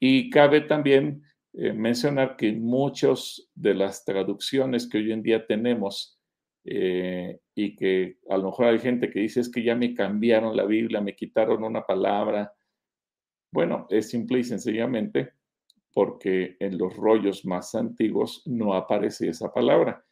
[0.00, 1.22] Y cabe también
[1.54, 6.18] eh, mencionar que muchas de las traducciones que hoy en día tenemos
[6.64, 10.56] eh, y que a lo mejor hay gente que dice es que ya me cambiaron
[10.56, 12.52] la Biblia, me quitaron una palabra,
[13.52, 15.34] bueno, es simple y sencillamente
[15.92, 20.04] porque en los rollos más antiguos no aparece esa palabra.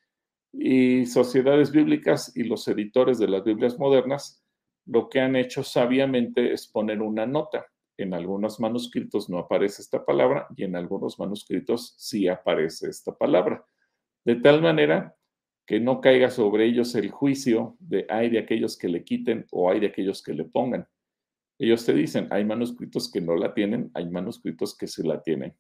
[0.52, 4.44] Y sociedades bíblicas y los editores de las Biblias modernas
[4.86, 7.66] lo que han hecho sabiamente es poner una nota.
[7.96, 13.64] En algunos manuscritos no aparece esta palabra y en algunos manuscritos sí aparece esta palabra.
[14.24, 15.14] De tal manera
[15.66, 19.70] que no caiga sobre ellos el juicio de hay de aquellos que le quiten o
[19.70, 20.88] hay de aquellos que le pongan.
[21.60, 25.54] Ellos te dicen, hay manuscritos que no la tienen, hay manuscritos que sí la tienen.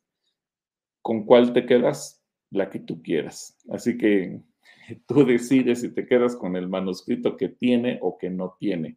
[1.02, 2.24] ¿Con cuál te quedas?
[2.50, 3.58] La que tú quieras.
[3.68, 4.40] Así que
[5.06, 8.96] tú decides si te quedas con el manuscrito que tiene o que no tiene.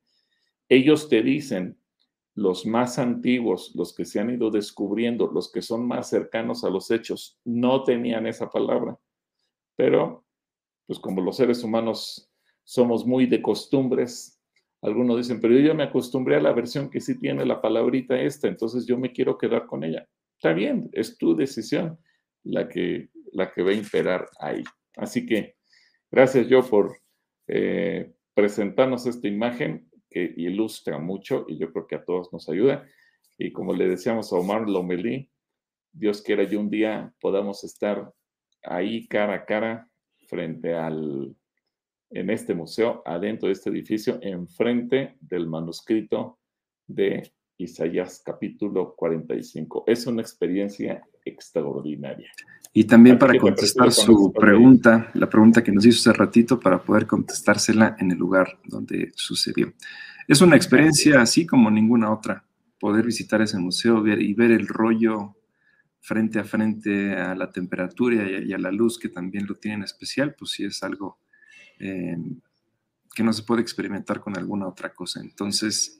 [0.69, 1.77] Ellos te dicen,
[2.35, 6.69] los más antiguos, los que se han ido descubriendo, los que son más cercanos a
[6.69, 8.97] los hechos, no tenían esa palabra.
[9.75, 10.23] Pero,
[10.87, 12.31] pues como los seres humanos
[12.63, 14.33] somos muy de costumbres,
[14.84, 18.19] algunos dicen, pero yo ya me acostumbré a la versión que sí tiene la palabrita
[18.19, 20.08] esta, entonces yo me quiero quedar con ella.
[20.36, 21.98] Está bien, es tu decisión
[22.43, 24.62] la que, la que va a imperar ahí.
[24.98, 25.56] Así que
[26.12, 27.00] gracias yo por
[27.48, 32.86] eh, presentarnos esta imagen que ilustra mucho y yo creo que a todos nos ayuda.
[33.38, 35.32] Y como le decíamos a Omar Lomelí,
[35.93, 38.12] Dios quiera yo un día podamos estar
[38.63, 39.89] ahí cara a cara
[40.28, 41.36] frente al,
[42.13, 46.39] en este museo, adentro de este edificio, enfrente del manuscrito
[46.88, 49.84] de Isaías capítulo 45.
[49.88, 52.32] Es una experiencia extraordinaria.
[52.73, 57.06] Y también para contestar su pregunta, la pregunta que nos hizo hace ratito, para poder
[57.06, 59.73] contestársela en el lugar donde sucedió.
[60.28, 62.45] Es una experiencia así como ninguna otra,
[62.80, 65.36] poder visitar ese museo ver, y ver el rollo
[65.99, 70.36] frente a frente a la temperatura y a, la luz que también lo tienen especial,
[70.38, 71.19] pues sí es algo
[71.79, 72.17] eh,
[73.15, 75.21] que no se puede experimentar con alguna otra cosa.
[75.21, 75.99] Entonces,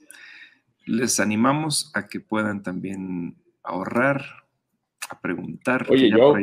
[0.86, 4.24] les animamos a que puedan también ahorrar,
[5.10, 5.88] a preguntar.
[5.90, 6.36] Oye, yo,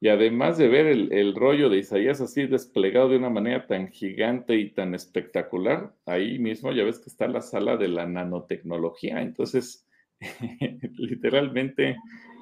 [0.00, 4.56] y, además de ver el, rollo de Isaías así desplegado de una manera tan gigante
[4.56, 9.22] y tan espectacular, ahí mismo ya ves que está la sala de la nanotecnología.
[9.22, 9.86] Entonces,
[10.96, 11.96] literalmente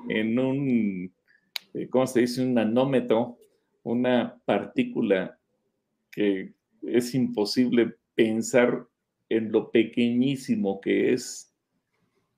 [0.09, 1.14] en un,
[1.74, 2.42] eh, ¿cómo se dice?
[2.42, 3.37] Un nanómetro,
[3.83, 5.38] una partícula
[6.11, 8.87] que es imposible pensar
[9.29, 11.55] en lo pequeñísimo que es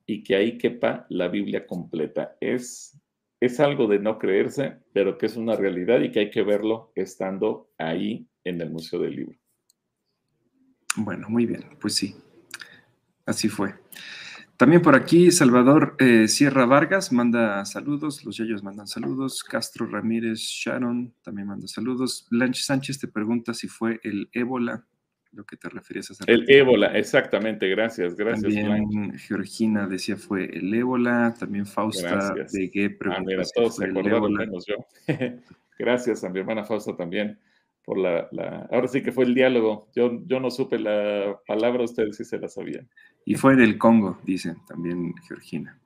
[0.05, 2.35] y que ahí quepa la Biblia completa.
[2.39, 2.99] Es,
[3.39, 6.91] es algo de no creerse, pero que es una realidad y que hay que verlo
[6.95, 9.37] estando ahí en el Museo del Libro.
[10.95, 12.15] Bueno, muy bien, pues sí,
[13.25, 13.73] así fue.
[14.57, 20.39] También por aquí Salvador eh, Sierra Vargas manda saludos, los Yayos mandan saludos, Castro Ramírez
[20.39, 24.85] Sharon también manda saludos, Blanche Sánchez te pregunta si fue el ébola
[25.31, 26.25] lo que te referías a.
[26.27, 28.53] El ébola, exactamente, gracias, gracias.
[28.53, 33.97] También Georgina decía fue el ébola, también Fausta de Gue preguntó ah, todos fue el
[33.97, 34.45] ébola.
[34.67, 34.85] yo.
[35.79, 37.39] gracias a mi hermana Fausta también
[37.83, 38.29] por la,
[38.71, 39.89] Ahora sí que fue el diálogo.
[39.95, 42.89] Yo, yo no supe la palabra, ustedes sí se la sabían.
[43.25, 45.79] Y fue en el Congo, dice también Georgina.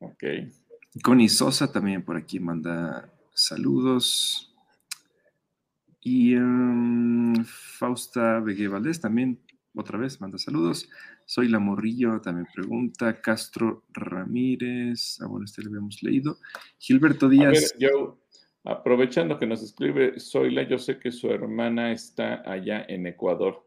[0.00, 0.24] Ok.
[1.02, 4.54] Connie Sosa también por aquí manda saludos.
[6.02, 9.38] Y um, Fausta Vegue Valdés también,
[9.74, 10.88] otra vez, manda saludos.
[11.26, 13.20] Soy la Morrillo, también pregunta.
[13.20, 16.38] Castro Ramírez, ah, bueno, este lo habíamos leído.
[16.78, 17.74] Gilberto Díaz.
[17.78, 18.18] yo,
[18.64, 23.66] aprovechando que nos escribe Zoila, yo sé que su hermana está allá en Ecuador.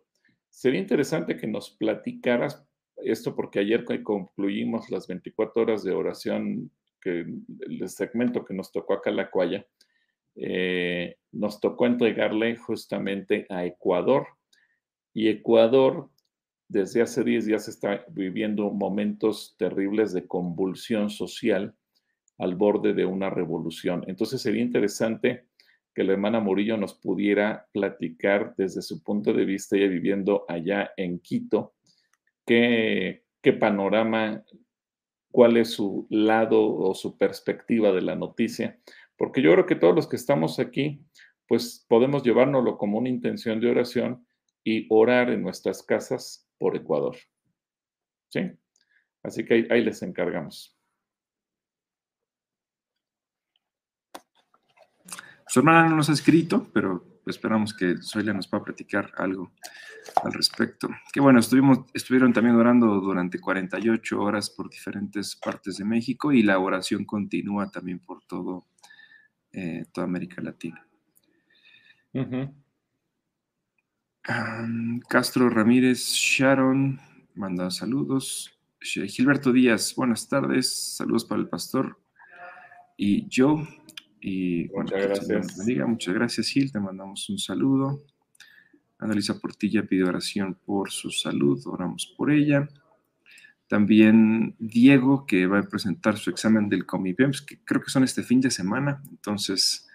[0.50, 2.66] Sería interesante que nos platicaras
[2.98, 7.26] esto, porque ayer concluimos las 24 horas de oración, que
[7.68, 9.66] el segmento que nos tocó acá en la Cuaya
[10.36, 14.28] eh, nos tocó entregarle justamente a Ecuador.
[15.14, 16.10] Y Ecuador,
[16.68, 21.76] desde hace 10 días, está viviendo momentos terribles de convulsión social
[22.38, 24.04] al borde de una revolución.
[24.08, 25.48] Entonces sería interesante
[25.94, 30.92] que la hermana Murillo nos pudiera platicar desde su punto de vista, ella viviendo allá
[30.98, 31.76] en Quito,
[32.46, 34.44] qué, qué panorama,
[35.32, 38.80] cuál es su lado o su perspectiva de la noticia,
[39.18, 41.04] porque yo creo que todos los que estamos aquí,
[41.48, 44.26] pues podemos llevárnoslo como una intención de oración
[44.64, 47.16] y orar en nuestras casas por Ecuador.
[48.30, 48.52] ¿Sí?
[49.24, 50.73] Así que ahí, les encargamos.
[55.54, 59.52] Su hermana no nos ha escrito, pero esperamos que Zoila nos pueda platicar algo
[60.24, 60.90] al respecto.
[61.14, 66.42] Que bueno, estuvimos, estuvieron también orando durante 48 horas por diferentes partes de México y
[66.42, 68.66] la oración continúa también por todo
[69.52, 70.88] eh, toda América Latina.
[75.08, 77.00] Castro Ramírez Sharon
[77.36, 78.60] manda saludos.
[78.82, 80.96] Gilberto Díaz, buenas tardes.
[80.96, 82.02] Saludos para el pastor
[82.98, 83.68] y yo.
[84.24, 85.58] Y muchas gracias.
[85.86, 86.72] Muchas gracias, Gil.
[86.72, 88.06] Te mandamos un saludo.
[88.98, 91.62] Analisa Portilla pide oración por su salud.
[91.66, 92.70] Oramos por ella.
[93.68, 98.24] También Diego, que va a presentar su examen del Comipems, que creo que son este
[98.24, 99.04] fin de semana.
[99.10, 99.90] Entonces,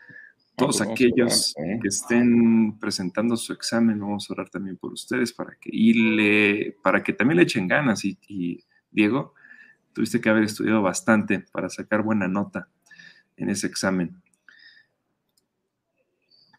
[0.57, 1.79] todos pues aquellos ¿eh?
[1.81, 7.03] que estén presentando su examen, vamos a orar también por ustedes para que, y para
[7.03, 8.05] que también le echen ganas.
[8.05, 9.33] Y, y Diego,
[9.95, 12.69] tuviste que haber estudiado bastante para sacar buena nota
[13.38, 14.20] en ese examen.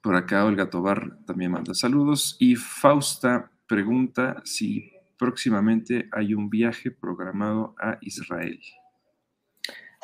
[0.01, 2.37] Por acá Olga Tobar también manda saludos.
[2.39, 8.59] Y Fausta pregunta si próximamente hay un viaje programado a Israel.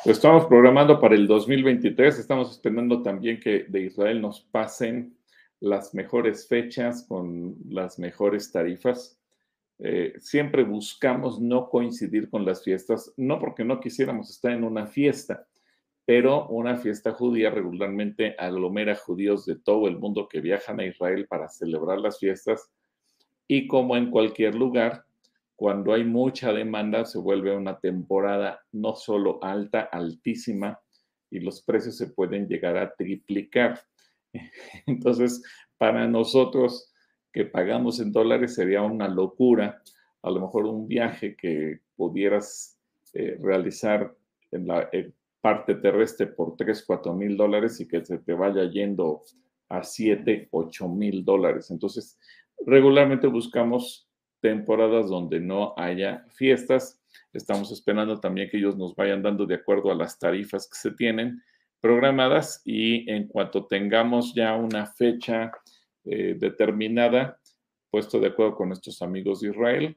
[0.04, 5.16] Pues estamos programando para el 2023, estamos esperando también que de Israel nos pasen
[5.58, 9.18] las mejores fechas con las mejores tarifas.
[9.78, 14.86] Eh, siempre buscamos no coincidir con las fiestas, no porque no quisiéramos estar en una
[14.86, 15.46] fiesta,
[16.06, 21.26] pero una fiesta judía regularmente aglomera judíos de todo el mundo que viajan a Israel
[21.26, 22.70] para celebrar las fiestas
[23.48, 25.04] y como en cualquier lugar,
[25.54, 30.80] cuando hay mucha demanda se vuelve una temporada no solo alta, altísima,
[31.30, 33.80] y los precios se pueden llegar a triplicar.
[34.86, 35.42] Entonces,
[35.76, 36.92] para nosotros
[37.32, 39.82] que pagamos en dólares sería una locura
[40.22, 42.78] a lo mejor un viaje que pudieras
[43.12, 44.12] eh, realizar
[44.50, 44.88] en la
[45.46, 49.22] parte terrestre por 3, 4 mil dólares y que se te vaya yendo
[49.68, 51.70] a 7, 8 mil dólares.
[51.70, 52.18] Entonces,
[52.66, 54.08] regularmente buscamos
[54.40, 57.00] temporadas donde no haya fiestas.
[57.32, 60.96] Estamos esperando también que ellos nos vayan dando de acuerdo a las tarifas que se
[60.96, 61.40] tienen
[61.80, 65.52] programadas y en cuanto tengamos ya una fecha
[66.06, 67.38] eh, determinada,
[67.88, 69.96] puesto de acuerdo con nuestros amigos de Israel,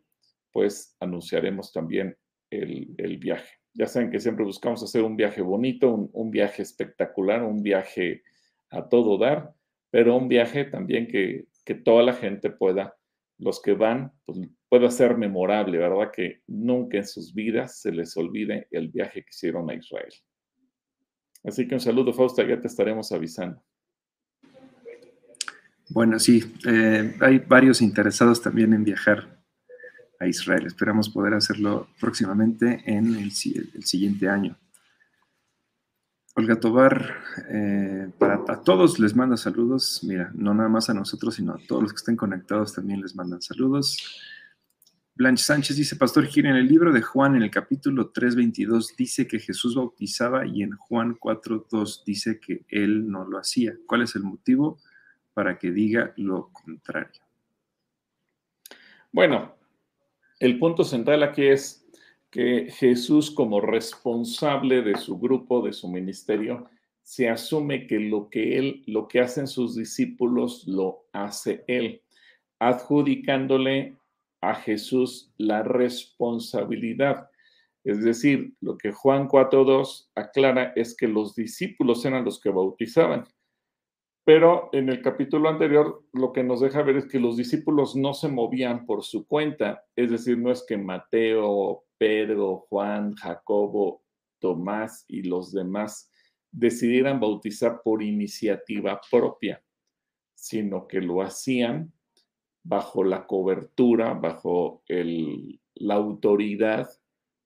[0.51, 2.15] pues anunciaremos también
[2.51, 3.58] el, viaje.
[3.79, 8.23] Ya saben que siempre buscamos hacer un viaje bonito, un, viaje espectacular, un viaje
[8.71, 9.53] a todo dar,
[9.89, 12.93] pero un viaje también que, que toda la gente pueda,
[13.37, 16.11] los que van, pues pueda ser memorable, ¿verdad?
[16.13, 20.11] Que nunca en sus vidas se les olvide el viaje que hicieron a Israel.
[21.45, 23.63] Así que un saludo, Fausta, ya te estaremos avisando.
[25.91, 29.38] Bueno, sí, eh, hay varios interesados también en viajar
[30.19, 30.65] a Israel.
[30.67, 34.57] Esperamos poder hacerlo próximamente en el, siguiente año.
[36.35, 37.17] Olga Tobar,
[37.49, 40.01] eh, para a todos les manda saludos.
[40.03, 43.15] Mira, no nada más a nosotros, sino a todos los que estén conectados también les
[43.15, 43.97] mandan saludos.
[45.15, 49.27] Blanche Sánchez dice, Pastor Gil, en el libro de Juan, en el capítulo 3.22, dice
[49.27, 53.73] que Jesús bautizaba y en Juan 4.2 dice que él no lo hacía.
[53.85, 54.79] ¿Cuál es el motivo
[55.33, 57.21] para que diga lo contrario?
[59.11, 59.58] Bueno,
[60.39, 61.85] el punto central aquí es
[62.29, 66.69] que Jesús como responsable de su grupo, de su ministerio,
[67.01, 72.01] se asume que lo que él, lo que hacen sus discípulos, lo hace él,
[72.59, 73.97] adjudicándole
[74.41, 77.29] a Jesús la responsabilidad.
[77.83, 83.25] Es decir, lo que Juan 4.2 aclara es que los discípulos eran los que bautizaban.
[84.29, 88.13] Pero en el capítulo anterior lo que nos deja ver es que los discípulos no
[88.13, 89.83] se movían por su cuenta.
[89.95, 94.03] Es decir, no es que Mateo, Pedro, Juan, Jacobo,
[94.37, 96.11] Tomás y los demás
[96.51, 99.63] decidieran bautizar por iniciativa propia,
[100.35, 101.91] sino que lo hacían
[102.61, 106.87] bajo la cobertura, bajo la autoridad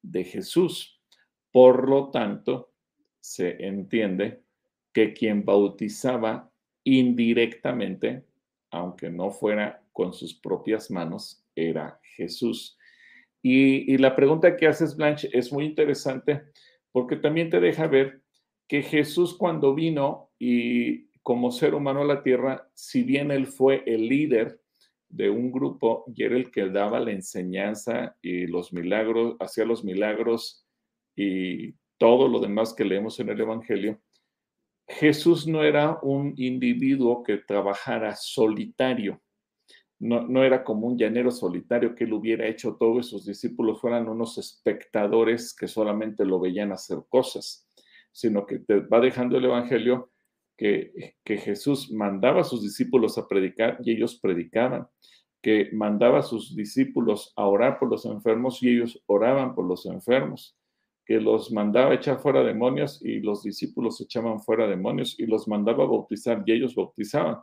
[0.02, 1.02] de Jesús.
[1.50, 2.74] Por lo tanto,
[3.22, 4.44] se entiende
[4.92, 6.53] que quien bautizaba
[6.84, 8.24] indirectamente,
[8.72, 12.78] aunque no fuera con sus propias manos, era Jesús.
[13.42, 16.44] Y, la pregunta que haces, Blanche, es muy interesante
[16.92, 18.22] porque también te deja ver
[18.68, 23.84] que Jesús cuando vino y como ser humano a la tierra, si bien él fue
[23.86, 24.62] el líder
[25.10, 29.84] de un grupo y era el que daba la enseñanza y los milagros, hacía los
[29.84, 30.66] milagros
[31.16, 34.02] y todo lo demás que leemos en el Evangelio,
[34.88, 39.22] Jesús no era un individuo que trabajara solitario,
[40.00, 43.80] no, no, era como un llanero solitario que él hubiera hecho todo y sus discípulos
[43.80, 47.70] fueran unos espectadores que solamente lo veían hacer cosas,
[48.12, 50.12] sino que te va dejando el Evangelio
[50.58, 54.88] que, Jesús mandaba a sus discípulos a predicar y ellos predicaban,
[55.42, 59.86] que mandaba a sus discípulos a orar por los enfermos y ellos oraban por los
[59.86, 60.58] enfermos,
[61.06, 65.84] que los mandaba echar fuera demonios y los discípulos echaban fuera demonios y los mandaba
[65.84, 67.40] a bautizar y ellos bautizaban.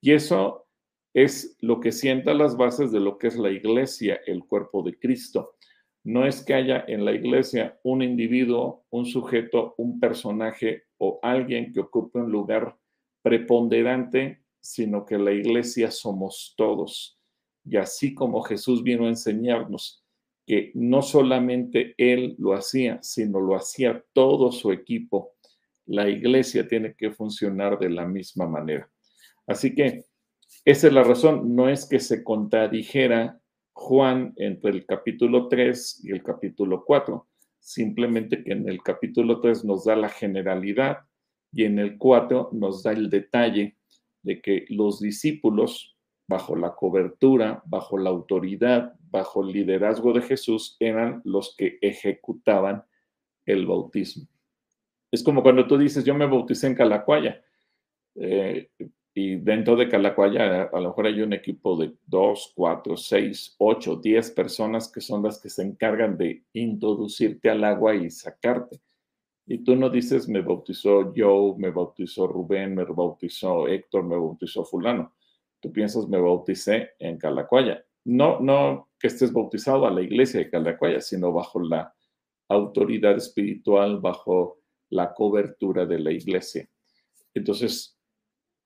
[0.00, 0.66] Y eso
[1.14, 4.98] es lo que sienta las bases de lo que es la iglesia, el cuerpo de
[4.98, 5.56] Cristo.
[6.04, 11.72] No es que haya en la iglesia un individuo, un sujeto, un personaje o alguien
[11.72, 12.76] que ocupe un lugar
[13.22, 17.18] preponderante, sino que la iglesia somos todos.
[17.64, 19.99] Y así como Jesús vino a enseñarnos
[20.46, 25.34] que no solamente Él lo hacía, sino lo hacía todo su equipo,
[25.86, 28.90] la iglesia tiene que funcionar de la misma manera.
[29.46, 30.04] Así que
[30.64, 33.40] esa es la razón, no es que se contradijera
[33.72, 37.26] Juan entre el capítulo 3 y el capítulo 4,
[37.58, 40.98] simplemente que en el capítulo 3 nos da la generalidad
[41.52, 43.78] y en el 4 nos da el detalle
[44.22, 45.89] de que los discípulos,
[46.30, 52.84] bajo la cobertura, bajo la autoridad, bajo el liderazgo de Jesús, eran los que ejecutaban
[53.44, 54.28] el bautismo.
[55.10, 57.42] Es como cuando tú dices, yo me bauticé en Calacuaya.
[58.14, 58.70] Eh,
[59.12, 63.96] y dentro de Calacuaya a lo mejor hay un equipo de dos, cuatro, seis, ocho,
[63.96, 68.80] diez personas que son las que se encargan de introducirte al agua y sacarte.
[69.46, 74.64] Y tú no dices, me bautizó Joe, me bautizó Rubén, me bautizó Héctor, me bautizó
[74.64, 75.12] fulano.
[75.60, 77.84] Tú piensas, me bauticé en Calacuaya.
[78.04, 81.94] No, no que estés bautizado a la iglesia de Calacuaya, sino bajo la
[82.48, 86.68] autoridad espiritual, bajo la cobertura de la iglesia.
[87.34, 87.96] Entonces,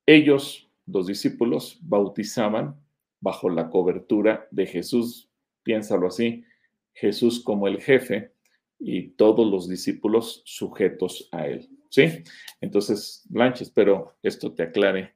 [0.07, 2.81] ellos, los discípulos, bautizaban
[3.21, 5.31] bajo la cobertura de Jesús,
[5.63, 6.45] piénsalo así,
[6.93, 8.33] Jesús como el jefe
[8.79, 11.69] y todos los discípulos sujetos a él.
[11.91, 12.25] ¿Sí?
[12.61, 15.15] Entonces, Blanche, espero esto te aclare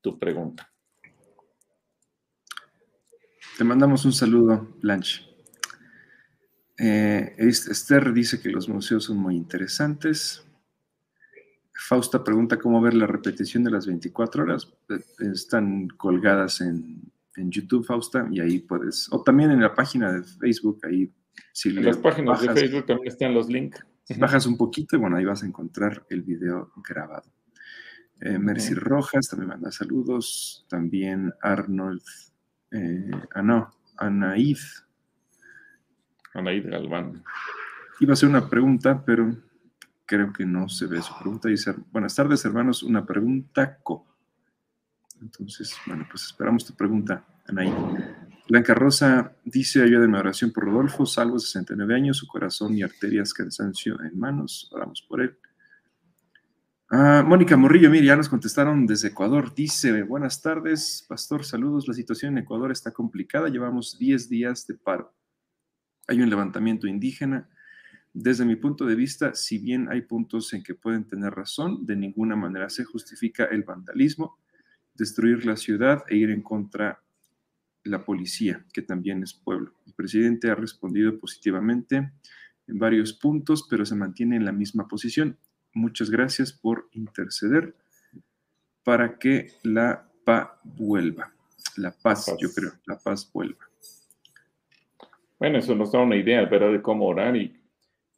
[0.00, 0.72] tu pregunta.
[3.60, 5.20] Te mandamos un saludo, Blanche.
[6.78, 10.42] Eh, Esther dice que los museos son muy interesantes.
[11.74, 14.72] Fausta pregunta cómo ver la repetición de las 24 horas.
[14.88, 14.94] Eh,
[15.34, 17.02] están colgadas en,
[17.36, 21.12] YouTube, Fausta, y ahí puedes, o también en la página de Facebook, ahí.
[21.52, 23.84] Si en las páginas de Facebook también están los links.
[24.16, 27.30] Bajas un poquito y bueno, ahí vas a encontrar el video grabado.
[28.22, 30.64] Eh, Mercy Rojas también manda saludos.
[30.70, 32.00] También Arnold,
[32.72, 34.58] eh, ah no, Anaid.
[36.34, 37.22] Anaid Galván.
[38.00, 39.36] Iba a hacer una pregunta, pero
[40.06, 41.48] creo que no se ve su pregunta.
[41.48, 44.06] Dice, buenas tardes, hermanos, una pregunta co.
[45.20, 47.72] Entonces, bueno, pues esperamos tu pregunta, Anaí.
[48.48, 53.32] Blanca Rosa dice, ayúdame a oración por Rodolfo, salvo 69 años, su corazón y arterias
[53.32, 55.36] cansancio en manos, oramos por él.
[56.92, 59.54] Ah, Mónica Morrillo, mire, ya nos contestaron desde Ecuador.
[59.54, 61.86] Dice, buenas tardes, pastor, saludos.
[61.86, 65.14] La situación en Ecuador está complicada, llevamos 10 días de paro.
[66.08, 67.48] Hay un levantamiento indígena,
[68.12, 71.94] desde mi punto de vista, si bien hay puntos en que pueden tener razón, de
[71.94, 74.40] ninguna manera se justifica el vandalismo,
[74.92, 77.00] destruir la ciudad e ir en contra
[77.84, 79.74] la policía, que también es pueblo.
[79.86, 82.14] El presidente ha respondido positivamente
[82.66, 85.38] en varios puntos, pero se mantiene en la misma posición.
[85.72, 87.74] Muchas gracias por interceder
[88.82, 91.32] para que la paz vuelva.
[91.76, 93.68] La paz, yo creo, la paz vuelva.
[95.38, 97.60] Bueno, eso nos da una idea, ¿verdad?, de cómo orar y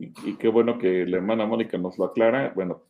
[0.03, 2.83] y, qué bueno que la hermana Mónica nos lo aclara, bueno,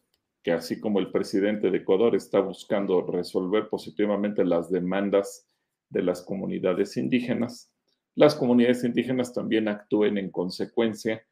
[0.43, 5.47] que así como el presidente de Ecuador está buscando resolver positivamente las demandas
[5.91, 7.71] de las comunidades indígenas,
[8.15, 11.23] las comunidades indígenas también actúen en consecuencia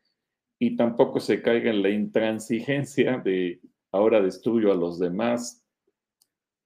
[0.63, 5.65] y tampoco se caiga en la intransigencia de ahora destruyo a los demás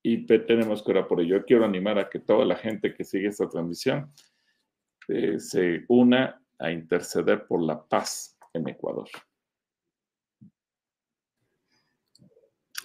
[0.03, 1.45] y tenemos que orar por ello.
[1.47, 4.13] Quiero animar a que toda la gente que sigue esta transmisión
[5.09, 9.09] eh, se una a interceder por la paz en Ecuador.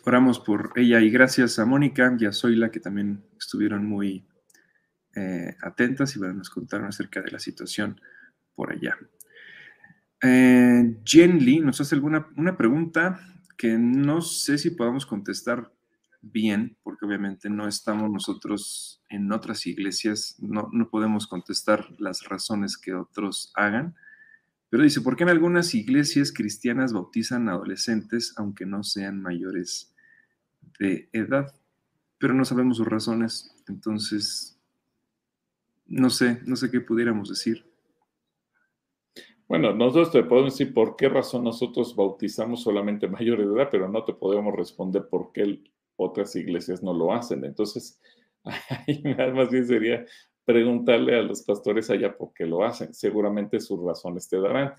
[0.06, 4.28] Oramos por ella y gracias a Mónica y a Zoila que también estuvieron muy
[5.16, 8.00] eh, atentas y nos contaron acerca de la situación
[8.54, 8.96] por allá.
[10.22, 13.20] Eh, Jen Lee nos hace alguna una pregunta
[13.58, 15.72] que no sé si podamos contestar
[16.22, 22.78] bien, porque obviamente no estamos nosotros en otras iglesias, no, no podemos contestar las razones
[22.78, 23.96] que otros hagan.
[24.70, 29.96] Pero dice, ¿por qué en algunas iglesias cristianas bautizan adolescentes aunque no sean mayores
[30.80, 31.54] de edad?
[32.18, 34.60] Pero no sabemos sus razones, entonces
[35.88, 37.69] no sé, no sé qué pudiéramos decir.
[39.50, 43.90] Bueno, nosotros te podemos decir por qué razón nosotros bautizamos solamente mayores de edad, pero
[43.90, 45.60] no te podemos responder por qué
[45.96, 47.44] otras iglesias no lo hacen.
[47.44, 48.00] Entonces,
[48.44, 49.02] ahí
[49.34, 50.06] más bien sería
[50.46, 52.94] preguntarle a los pastores allá por qué lo hacen.
[52.94, 54.76] Seguramente sus razones te darán.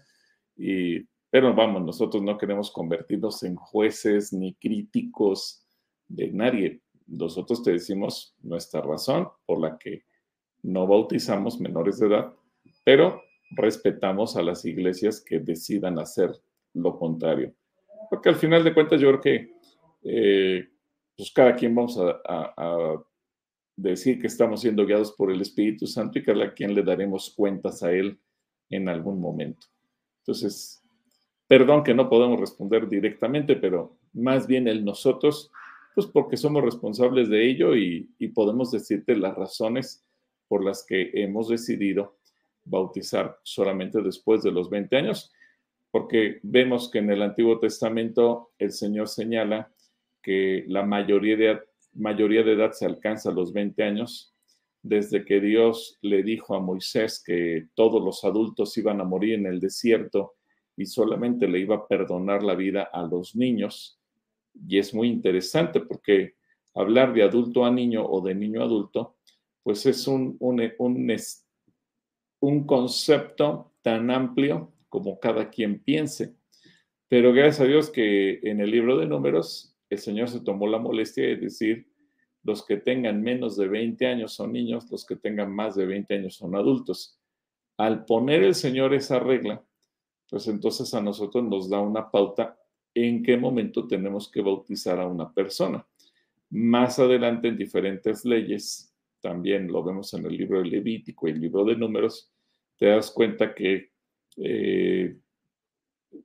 [0.57, 1.01] Y,
[1.31, 5.67] pero vamos, nosotros no queremos convertirnos en jueces ni críticos
[6.07, 6.81] de nadie.
[7.09, 10.05] Nosotros te decimos nuestra razón por la que
[10.63, 12.33] no bautizamos menores de edad,
[12.85, 13.21] pero
[13.51, 16.31] respetamos a las iglesias que decidan hacer
[16.75, 17.55] lo contrario.
[18.09, 19.55] Porque al final de cuentas yo creo que
[20.03, 20.69] eh,
[21.17, 23.05] pues cada quien vamos a
[23.83, 27.33] decir que estamos siendo guiados por el Espíritu Santo y que a quien le daremos
[27.35, 28.19] cuentas a Él
[28.69, 29.67] en algún momento.
[30.19, 30.83] Entonces,
[31.47, 35.51] perdón que no podemos responder directamente, pero más bien el nosotros,
[35.95, 40.05] pues porque somos responsables de ello y, y podemos decirte las razones
[40.49, 42.17] por las que hemos decidido
[42.71, 45.33] bautizar solamente después de los 20 años,
[45.91, 49.73] porque vemos que en el Antiguo Testamento el Señor señala
[50.23, 51.61] que la mayoría de
[51.95, 54.35] mayoría de edad se alcanza a los 20 años,
[54.83, 59.47] desde que Dios le dijo a Moisés que todos los adultos iban a morir en
[59.47, 60.35] el desierto
[60.77, 64.01] y solamente le iba a perdonar la vida a los niños.
[64.69, 66.35] Y es muy interesante porque
[66.75, 69.17] hablar de adulto a niño o de niño a adulto,
[69.63, 71.05] pues es un, un, un,
[72.41, 76.35] un concepto tan amplio como cada quien piense.
[77.09, 80.79] Pero gracias a Dios que en el libro de números el Señor se tomó la
[80.79, 81.89] molestia de decir,
[82.43, 86.15] los que tengan menos de 20 años son niños, los que tengan más de 20
[86.15, 87.19] años son adultos.
[87.77, 89.63] Al poner el Señor esa regla,
[90.29, 92.59] pues entonces a nosotros nos da una pauta
[92.95, 95.87] en qué momento tenemos que bautizar a una persona.
[96.51, 98.90] Más adelante en diferentes leyes,
[99.21, 102.33] también lo vemos en el libro de Levítico y el libro de Números,
[102.77, 103.91] te das cuenta que
[104.37, 105.17] eh,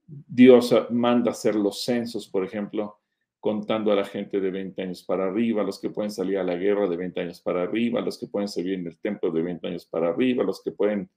[0.05, 2.99] Dios manda hacer los censos, por ejemplo,
[3.39, 6.55] contando a la gente de 20 años para arriba, los que pueden salir a la
[6.55, 9.67] guerra de 20 años para arriba, los que pueden servir en el templo de 20
[9.67, 11.09] años para arriba, los que pueden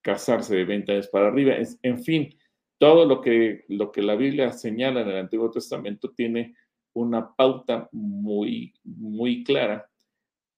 [0.00, 2.36] casarse de 20 años para arriba, en fin,
[2.78, 6.54] todo lo que, lo que la Biblia señala en el Antiguo Testamento tiene
[6.92, 9.90] una pauta muy, muy clara.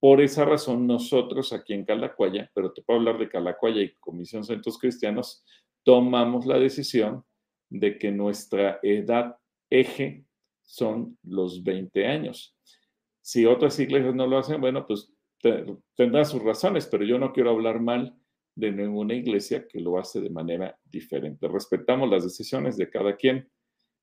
[0.06, 4.44] Por esa razón, nosotros aquí en Calacuaya, pero te puedo hablar de Calacuaya y Comisión
[4.44, 5.44] Centros Cristianos,
[5.82, 7.24] tomamos la decisión
[7.70, 9.36] de que nuestra edad
[9.68, 10.24] eje
[10.62, 12.56] son los 20 años.
[13.20, 15.12] Si otras iglesias no lo hacen, bueno, pues
[15.96, 18.16] tendrán sus razones, pero yo no quiero hablar mal
[18.54, 21.48] de ninguna iglesia que lo hace de manera diferente.
[21.48, 23.50] Respetamos las decisiones de cada quien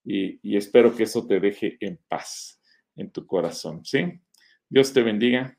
[0.04, 2.62] y, y espero que eso te deje en paz
[2.94, 4.20] en tu corazón, ¿sí?
[4.68, 5.58] Dios te bendiga.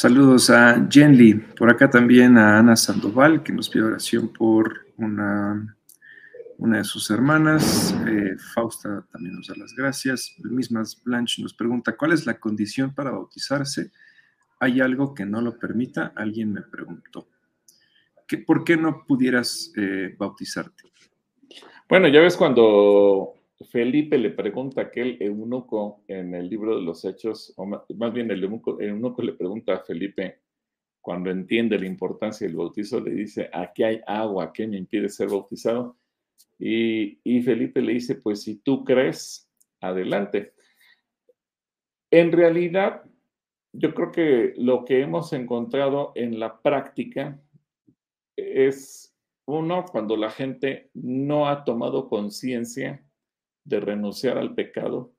[0.00, 5.76] Saludos a Jenly, por acá también a Ana Sandoval, que nos pide oración por una
[6.56, 7.94] una de sus hermanas.
[8.08, 10.34] Eh, Fausta también nos da las gracias.
[10.38, 13.90] Mismas Blanche nos pregunta, ¿cuál es la condición para bautizarse?
[14.58, 16.14] ¿Hay algo que no lo permita?
[16.16, 17.28] Alguien me preguntó.
[18.26, 20.84] ¿Qué, ¿Por qué no pudieras eh, bautizarte?
[21.90, 23.34] Bueno, ya ves cuando
[23.68, 28.30] Felipe le pregunta a aquel eunuco en el libro de los Hechos, o más bien
[28.30, 30.40] el eunuco, el eunuco le pregunta a Felipe,
[31.00, 35.28] cuando entiende la importancia del bautizo, le dice, aquí hay agua, ¿qué me impide ser
[35.28, 35.96] bautizado?
[36.58, 39.50] Y, Felipe le dice, pues si tú crees,
[39.80, 40.52] adelante.
[42.10, 43.02] En realidad,
[43.72, 47.40] yo creo que lo que hemos encontrado en la práctica
[48.36, 53.02] es, uno, cuando la gente no ha tomado conciencia
[53.70, 55.14] de renunciar al pecado.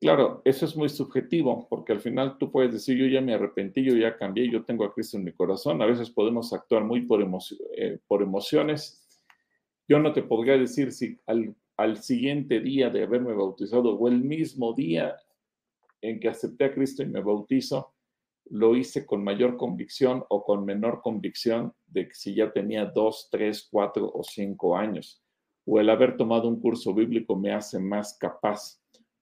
[0.00, 3.84] Claro, eso es muy subjetivo, porque al final tú puedes decir, yo ya me arrepentí,
[3.84, 5.80] yo ya cambié, yo tengo a Cristo en mi corazón.
[5.80, 7.24] A veces podemos actuar muy por,
[7.76, 9.04] eh, por emociones
[9.88, 14.22] yo no te podría decir si al, al siguiente día de haberme bautizado o el
[14.22, 15.16] mismo día
[16.00, 17.94] en que acepté a Cristo y me bautizo,
[18.46, 23.28] lo hice con mayor convicción o con menor convicción de que si ya tenía dos,
[23.30, 25.22] tres, cuatro o cinco años,
[25.66, 28.80] o el haber tomado un curso bíblico me hace más capaz.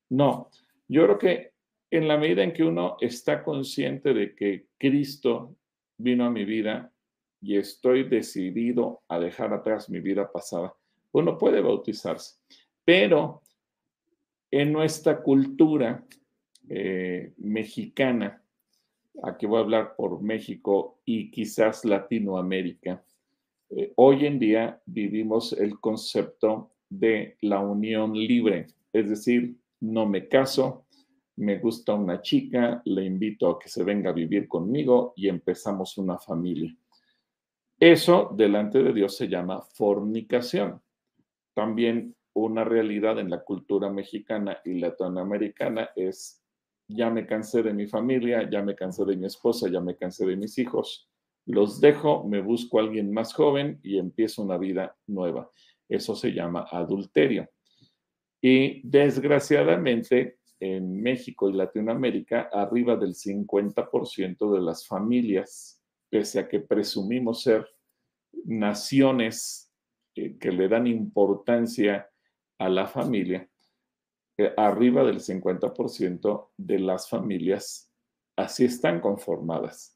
[0.09, 0.51] No,
[0.88, 1.53] yo creo que
[1.90, 5.57] en la medida en que uno está consciente de que Cristo
[5.99, 6.93] vino a mi vida
[7.40, 10.74] y estoy decidido a dejar atrás mi vida pasada,
[11.12, 12.36] uno puede bautizarse.
[12.84, 13.43] Pero
[14.51, 16.05] en nuestra cultura
[16.68, 18.43] eh, mexicana,
[19.22, 23.05] aquí voy a hablar por México y quizás Latinoamérica,
[23.74, 30.28] eh, hoy en día vivimos el concepto de la unión libre, es decir, no me
[30.28, 30.84] caso,
[31.36, 35.96] me gusta una chica, le invito a que se venga a vivir conmigo y empezamos
[35.96, 36.76] una familia.
[37.80, 40.82] Eso delante de Dios se llama fornicación.
[41.54, 46.42] También una realidad en la cultura mexicana y latinoamericana es,
[46.88, 50.26] ya me cansé de mi familia, ya me cansé de mi esposa, ya me cansé
[50.26, 51.08] de mis hijos,
[51.47, 55.51] los dejo, me busco a alguien más joven y empiezo una vida nueva.
[55.88, 57.49] Eso se llama adulterio.
[58.40, 65.82] Y desgraciadamente en México y Latinoamérica, arriba del 50% de las familias
[66.12, 67.66] pese a que presumimos ser
[68.45, 69.72] naciones
[70.14, 72.07] eh, que le dan importancia
[72.59, 73.49] a la familia,
[74.36, 77.90] eh, arriba del 50% de las familias
[78.36, 79.91] así están conformadas.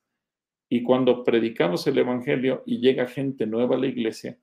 [0.68, 4.38] Y cuando predicamos el Evangelio y llega gente nueva a la iglesia,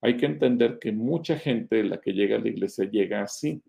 [0.00, 3.62] hay que entender que mucha gente la que llega a la iglesia llega así.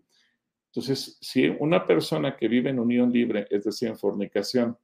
[0.70, 4.76] Entonces, si una persona que vive en unión libre, es decir, en fornicación,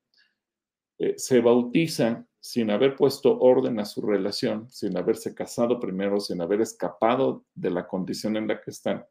[0.98, 6.40] eh, se bautiza sin haber puesto orden a su relación, sin haberse casado primero, sin
[6.40, 9.04] haber escapado de la condición en la que están,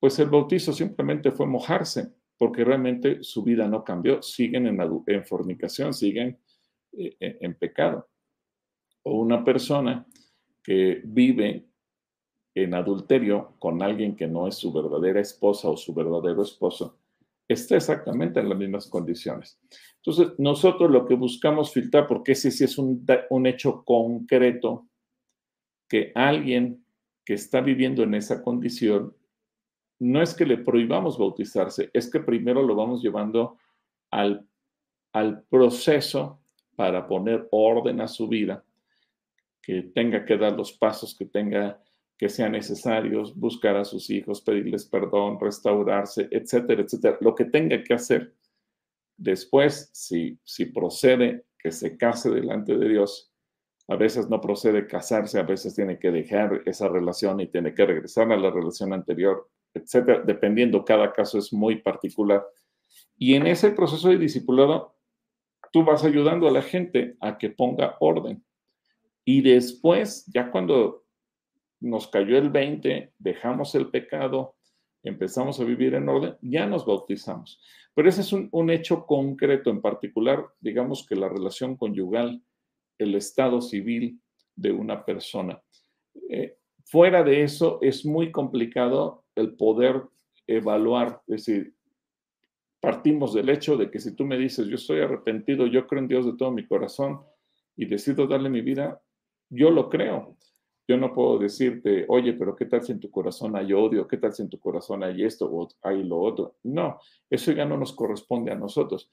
[0.00, 5.94] pues el bautizo simplemente fue mojarse, porque realmente su vida no cambió, siguen en, fornicación,
[5.94, 6.38] siguen
[6.96, 8.08] en pecado.
[9.02, 10.06] O una persona
[10.62, 11.66] que vive
[12.56, 16.98] en adulterio con alguien que no es su verdadera esposa o su verdadero esposo,
[17.46, 19.60] está exactamente en las mismas condiciones.
[19.96, 23.06] Entonces, nosotros lo que buscamos filtrar, porque ese sí es un,
[23.46, 24.88] hecho concreto,
[25.88, 26.84] que alguien
[27.24, 29.14] que está viviendo en esa condición,
[29.98, 33.58] no es que le prohibamos bautizarse, es que primero lo vamos llevando
[34.10, 34.48] al,
[35.12, 36.40] al proceso
[36.76, 38.64] para poner orden a su vida,
[39.62, 41.80] que tenga que dar los pasos que tenga
[42.18, 47.82] que sean necesarios, buscar a sus hijos, pedirles perdón, restaurarse, etcétera, etcétera, lo que tenga
[47.82, 48.34] que hacer.
[49.16, 53.32] Después, si, si procede que se case delante de Dios,
[53.88, 57.86] a veces no procede casarse, a veces tiene que dejar esa relación y tiene que
[57.86, 62.44] regresar a la relación anterior, etcétera, dependiendo, cada caso es muy particular.
[63.18, 64.95] Y en ese proceso de discipulado,
[65.72, 68.44] tú vas ayudando a la gente a que ponga orden.
[69.24, 71.04] Y después, ya cuando
[71.80, 74.56] nos cayó el 20, dejamos el pecado,
[75.02, 77.60] empezamos a vivir en orden, ya nos bautizamos.
[77.94, 82.42] Pero ese es un, hecho concreto en particular, digamos que la relación conyugal,
[82.98, 84.20] el estado civil
[84.54, 85.62] de una persona.
[86.30, 90.02] Eh, fuera de eso, es muy complicado el poder
[90.46, 91.75] evaluar, es decir,
[92.80, 96.08] partimos del hecho de que si tú me dices, yo estoy arrepentido, yo creo en
[96.08, 97.20] Dios de todo mi corazón
[97.76, 99.00] y decido darle mi vida,
[99.48, 100.36] yo lo creo.
[100.88, 104.06] Yo no puedo decirte, oye, pero ¿qué tal si en tu corazón hay odio?
[104.06, 106.56] ¿Qué tal si en tu corazón hay esto o hay lo otro?
[106.62, 109.10] No, eso ya no nos corresponde a nosotros.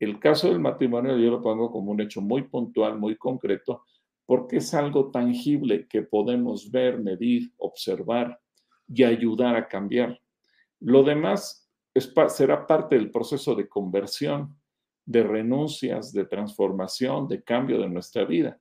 [0.00, 3.84] El caso del matrimonio yo lo pongo como un hecho muy puntual, muy concreto,
[4.26, 8.40] porque es algo tangible que podemos ver, medir, observar
[8.88, 10.20] y ayudar a cambiar.
[10.80, 11.61] Lo demás
[12.28, 14.56] será parte del proceso de conversión,
[15.04, 18.60] de renuncias, de transformación, de cambio de nuestra vida.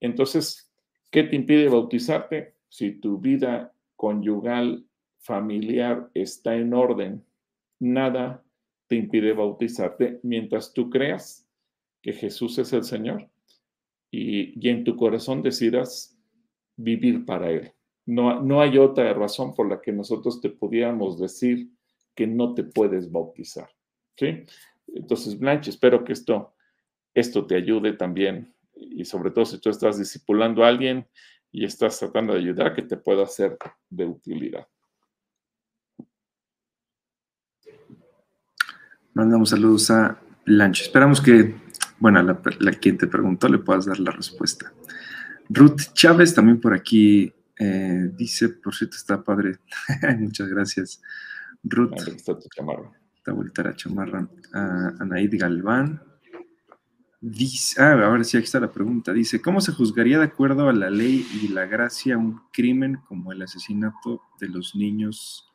[0.00, 0.72] Entonces,
[1.12, 2.54] ¿Qué te impide bautizarte?
[2.70, 4.86] Si tu vida conyugal,
[5.18, 7.22] familiar está en orden,
[7.78, 8.42] nada
[8.88, 11.46] te impide bautizarte mientras tú creas
[12.00, 13.28] que Jesús es el Señor
[14.10, 16.18] y, en tu corazón decidas
[16.76, 17.72] vivir para Él.
[18.06, 21.68] No, no hay otra razón por la que nosotros te pudiéramos decir
[22.14, 23.68] que no te puedes bautizar.
[24.16, 24.44] ¿sí?
[24.88, 26.54] Entonces, Blanche, espero que esto,
[27.14, 31.06] esto te ayude también y sobre todo si tú estás discipulando a alguien
[31.50, 33.58] y estás tratando de ayudar, que te pueda ser
[33.90, 34.66] de utilidad.
[39.12, 40.84] Mandamos saludos a Lancho.
[40.84, 41.54] Esperamos que,
[41.98, 44.72] bueno, la, la, quien te preguntó le puedas dar la respuesta.
[45.50, 49.58] Ruth Chávez también por aquí eh, dice, por cierto, está padre.
[50.18, 51.02] Muchas gracias.
[51.64, 52.08] Ruth.
[52.08, 52.90] Está tu chamarra.
[53.16, 54.28] Está vuelta la chamarra.
[54.52, 56.02] Anaid Galván.
[57.20, 59.12] Dice, ah, ahora sí, aquí está la pregunta.
[59.12, 63.30] Dice, ¿cómo se juzgaría de acuerdo a la ley y la gracia un crimen como
[63.30, 65.48] el asesinato de los niños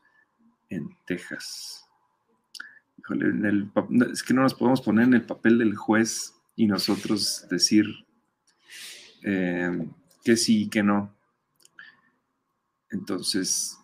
[0.70, 1.86] en Texas?
[2.98, 3.34] Híjole,
[4.14, 7.86] es que no nos podemos poner en el papel del juez y nosotros decir
[9.24, 9.90] eh,
[10.24, 11.14] que sí y que no.
[12.90, 13.78] Entonces,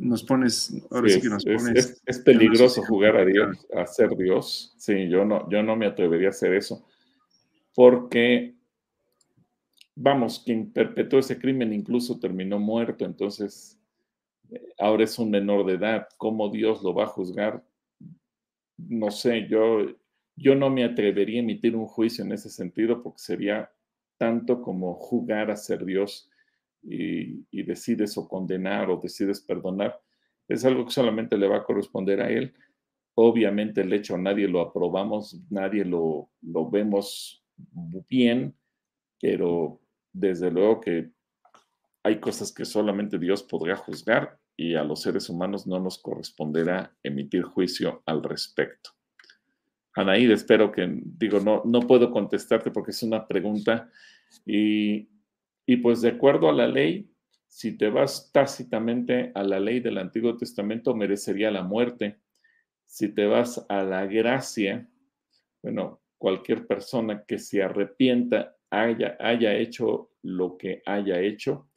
[0.00, 2.02] nos pones, ahora sí, que nos pones.
[2.06, 4.74] Es, peligroso jugar a Dios, a ser Dios.
[4.78, 6.86] Sí, yo no, yo no me atrevería a hacer eso.
[7.74, 8.54] Porque,
[9.94, 13.78] vamos, quien perpetró ese crimen incluso terminó muerto, entonces
[14.50, 16.08] eh, ahora es un menor de edad.
[16.16, 17.62] ¿Cómo Dios lo va a juzgar?
[18.78, 19.84] No sé, yo,
[20.34, 23.70] yo no me atrevería a emitir un juicio en ese sentido porque sería
[24.16, 26.29] tanto como jugar a ser Dios
[26.82, 30.00] y, decides o condenar o decides perdonar,
[30.48, 32.52] es algo que solamente le va a corresponder a él.
[33.14, 37.44] Obviamente el hecho nadie lo aprobamos, nadie lo, lo vemos
[38.08, 38.54] bien,
[39.20, 39.80] pero
[40.12, 41.10] desde luego que
[42.02, 46.94] hay cosas que solamente Dios podrá juzgar y a los seres humanos no nos corresponderá
[47.02, 48.90] emitir juicio al respecto.
[49.94, 53.90] Anaíd, espero que, digo, no, no puedo contestarte porque es una pregunta
[54.46, 55.08] y
[55.70, 57.08] y pues de acuerdo a la ley,
[57.46, 62.18] si te vas tácitamente a la ley del Antiguo Testamento, merecería la muerte.
[62.84, 64.90] Si te vas a la gracia,
[65.62, 71.70] bueno, cualquier persona que se arrepienta, haya, haya hecho lo que haya hecho,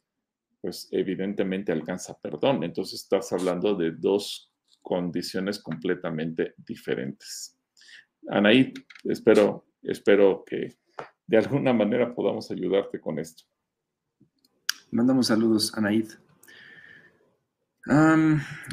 [0.60, 2.64] pues evidentemente alcanza perdón.
[2.64, 7.56] Entonces estás hablando de dos condiciones completamente diferentes.
[8.26, 8.74] Anaí,
[9.04, 10.78] espero, espero que
[11.28, 13.44] de alguna manera podamos ayudarte con esto.
[14.94, 16.06] Mandamos saludos, Anaid.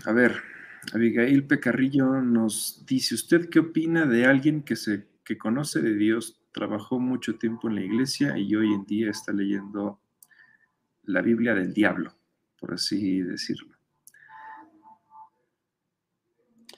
[0.06, 0.36] a ver,
[0.94, 6.40] Abigail Pecarrillo nos dice, ¿usted qué opina de alguien que, se, que conoce de Dios,
[6.52, 10.00] trabajó mucho tiempo en la iglesia y hoy en día está leyendo
[11.06, 12.14] la Biblia del diablo,
[12.60, 13.81] por así decirlo?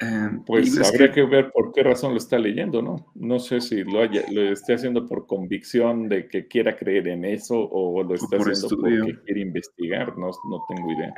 [0.04, 1.24] Em, pues habría que...
[1.24, 3.12] ver por qué razón lo está leyendo, ¿no?
[3.16, 7.24] No sé si lo, haya, lo esté haciendo por convicción de que quiera creer en
[7.24, 11.14] eso o lo está haciendo porque quiere investigar, no, no tengo idea.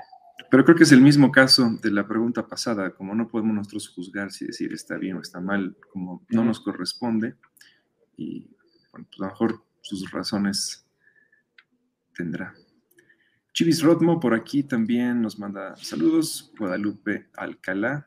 [0.51, 3.89] Pero creo que es el mismo caso de la pregunta pasada, como no podemos nosotros
[3.89, 7.35] juzgar si decir está bien o está mal, como no nos corresponde,
[8.17, 8.47] y
[8.91, 10.85] bueno, pues a lo mejor sus razones
[12.13, 12.53] tendrá.
[13.53, 16.51] Chivis Rodmo por aquí también nos manda saludos.
[16.59, 18.05] Guadalupe Alcalá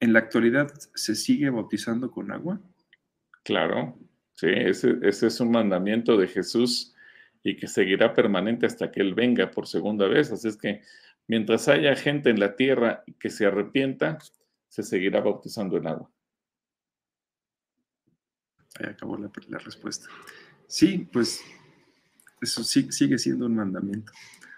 [0.00, 2.60] ¿En la actualidad se sigue bautizando con agua?
[3.42, 3.98] Claro,
[4.34, 6.94] sí, ese, ese es un mandamiento de Jesús
[7.42, 10.32] y que seguirá permanente hasta que Él venga por segunda vez.
[10.32, 10.82] Así es que
[11.28, 14.18] mientras haya gente en la tierra que se arrepienta,
[14.68, 16.10] se seguirá bautizando en agua.
[18.78, 20.08] Ahí acabó la, respuesta.
[20.66, 21.40] Sí, pues
[22.40, 24.12] eso sigue siendo un mandamiento.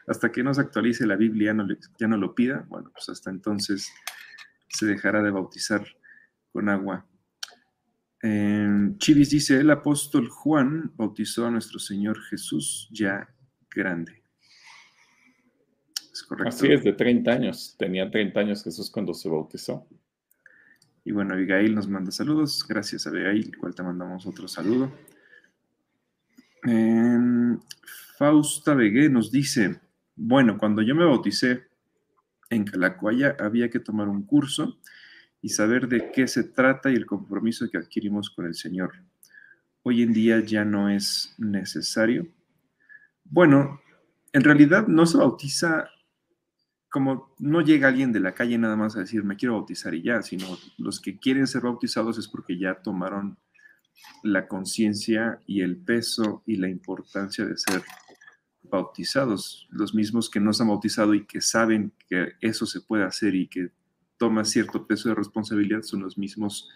[0.06, 1.54] Hasta que no se actualice la Biblia,
[1.98, 3.92] ya no lo pida, bueno, pues hasta entonces
[4.68, 5.86] se dejará de bautizar
[6.52, 7.06] con agua.
[8.98, 13.28] Chivis dice, el apóstol Juan bautizó a nuestro Señor Jesús ya
[13.70, 14.22] grande.
[16.12, 16.48] Es correcto.
[16.48, 17.76] Así es, de 30 años.
[17.78, 19.86] Tenía 30 años Jesús cuando se bautizó.
[21.04, 22.66] Y bueno, Abigail nos manda saludos.
[22.68, 24.92] Gracias, Abigail, cual te mandamos otro saludo.
[28.18, 29.80] Fausta Vegué nos dice,
[30.16, 31.68] bueno, cuando yo me bauticé
[32.50, 34.78] en Calacuaya había que tomar un curso
[35.40, 38.92] y saber de qué se trata y el compromiso que adquirimos con el Señor.
[39.82, 42.26] Hoy en día ya no es necesario.
[43.24, 43.80] Bueno,
[44.32, 45.88] en realidad no se bautiza
[46.90, 50.02] como no llega alguien de la calle nada más a decir me quiero bautizar y
[50.02, 50.46] ya, sino
[50.78, 53.38] los que quieren ser bautizados es porque ya tomaron
[54.22, 57.82] la conciencia y el peso y la importancia de ser
[58.70, 59.68] bautizados.
[59.70, 63.34] Los mismos que no se han bautizado y que saben que eso se puede hacer
[63.34, 63.70] y que
[64.16, 66.68] toma cierto peso de responsabilidad son los mismos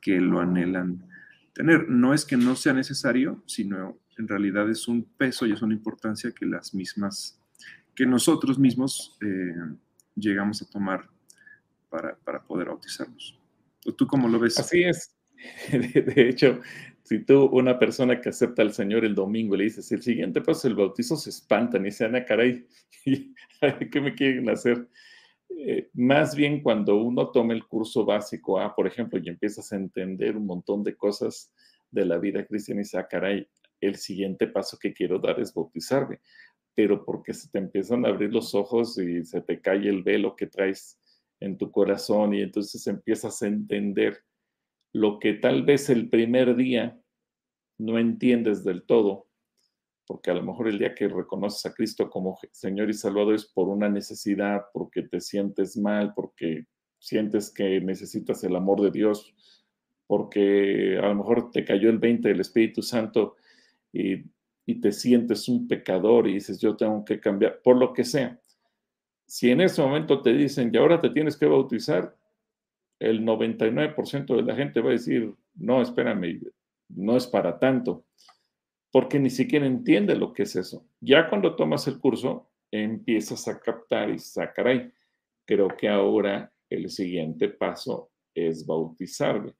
[0.00, 1.06] que lo anhelan
[1.52, 1.88] tener.
[1.88, 5.74] No es que no sea necesario, sino en realidad es un peso y es una
[5.74, 7.38] importancia que las mismas,
[7.94, 9.54] que nosotros mismos eh,
[10.16, 11.08] llegamos a tomar
[11.88, 13.38] para, poder bautizarnos.
[13.96, 14.58] ¿Tú cómo lo ves?
[14.58, 15.14] Así es.
[15.72, 16.60] De, hecho,
[17.12, 20.66] si tú, una persona que acepta al Señor el domingo, le dices, el siguiente paso
[20.66, 22.66] el bautizo, se espantan y se van a caray,
[23.92, 24.88] ¿qué me quieren hacer?
[25.50, 29.76] Eh, más bien cuando uno toma el curso básico A, por ejemplo, y empiezas a
[29.76, 31.52] entender un montón de cosas
[31.90, 33.46] de la vida cristiana y dices, ah, caray,
[33.78, 36.18] el siguiente paso que quiero dar es bautizarme,
[36.74, 40.34] pero porque se te empiezan a abrir los ojos y se te cae el velo
[40.34, 40.98] que traes
[41.40, 44.24] en tu corazón y entonces empiezas a entender
[44.94, 46.98] lo que tal vez el primer día
[47.78, 49.28] no entiendes del todo,
[50.06, 53.46] porque a lo mejor el día que reconoces a Cristo como Señor y Salvador es
[53.46, 56.66] por una necesidad, porque te sientes mal, porque
[56.98, 59.34] sientes que necesitas el amor de Dios,
[60.06, 63.36] porque a lo mejor te cayó el 20 del Espíritu Santo
[63.92, 64.30] y,
[64.80, 68.40] te sientes un pecador y dices, yo tengo que cambiar, por lo que sea.
[69.26, 72.16] Si en ese momento te dicen, y ahora te tienes que bautizar,
[72.98, 76.40] el 99% de la gente va a decir, no, espérame,
[76.94, 78.04] no es para tanto
[78.92, 80.86] porque ni siquiera entiende lo que es eso.
[81.00, 84.92] Ya cuando tomas el curso, empiezas a captar y sacar ahí.
[85.46, 89.54] Creo que ahora el siguiente paso es bautizarle.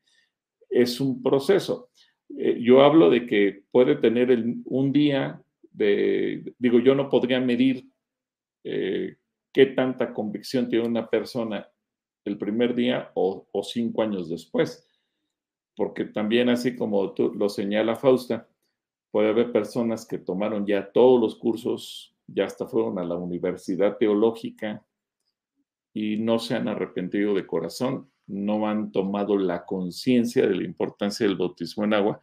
[0.68, 1.90] Es un proceso.
[2.38, 4.30] Eh, yo hablo de que puede tener
[4.66, 7.88] un día de, digo, yo no podría medir
[8.64, 9.16] eh,
[9.52, 11.66] qué tanta convicción tiene una persona
[12.24, 14.86] el primer día o cinco años después,
[15.76, 18.48] porque también así como tú, lo señala Fausta,
[19.12, 23.98] Puede haber personas que tomaron ya todos los cursos, ya hasta fueron a la universidad
[23.98, 24.82] teológica
[25.92, 31.26] y no se han arrepentido de corazón, no han tomado la conciencia de la importancia
[31.26, 32.22] del bautismo en agua.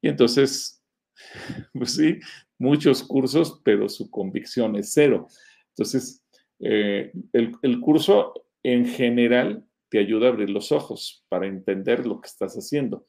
[0.00, 0.80] Y entonces,
[1.74, 2.20] pues sí,
[2.56, 5.26] muchos cursos, pero su convicción es cero.
[5.70, 6.24] Entonces,
[6.60, 8.32] eh, el, el curso
[8.62, 13.04] en general te ayuda a abrir los ojos para entender lo que estás haciendo,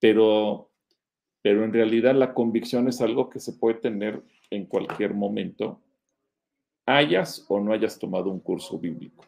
[0.00, 0.70] pero
[1.46, 5.80] pero en realidad la convicción es algo que se puede tener en cualquier momento,
[6.84, 9.24] hayas o no hayas tomado un curso bíblico.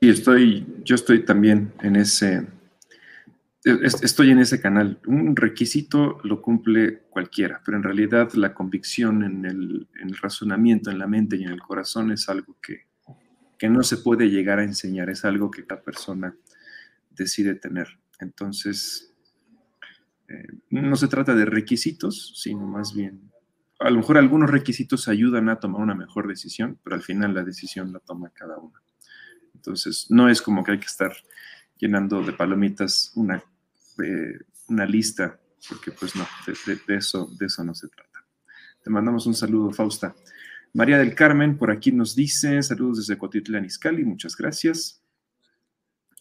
[0.00, 2.46] Y estoy, yo estoy también en ese,
[3.64, 5.00] estoy en ese canal.
[5.06, 10.90] Un requisito lo cumple cualquiera, pero en realidad la convicción en el, en el razonamiento,
[10.90, 12.86] en la mente y en el corazón es algo que,
[13.58, 16.36] que no se puede llegar a enseñar, es algo que cada persona
[17.10, 17.98] decide tener.
[18.20, 19.14] Entonces,
[20.28, 23.30] eh, no se trata de requisitos, sino más bien,
[23.80, 27.42] a lo mejor algunos requisitos ayudan a tomar una mejor decisión, pero al final la
[27.42, 28.78] decisión la toma cada uno.
[29.54, 31.12] Entonces, no es como que hay que estar
[31.76, 33.42] llenando de palomitas una,
[34.02, 34.38] eh,
[34.68, 35.38] una lista,
[35.68, 38.24] porque pues no, de, eso, de eso no se trata.
[38.82, 40.14] Te mandamos un saludo, Fausta.
[40.72, 45.02] María del Carmen por aquí nos dice, saludos desde Cotitlán, Izcalli, muchas gracias.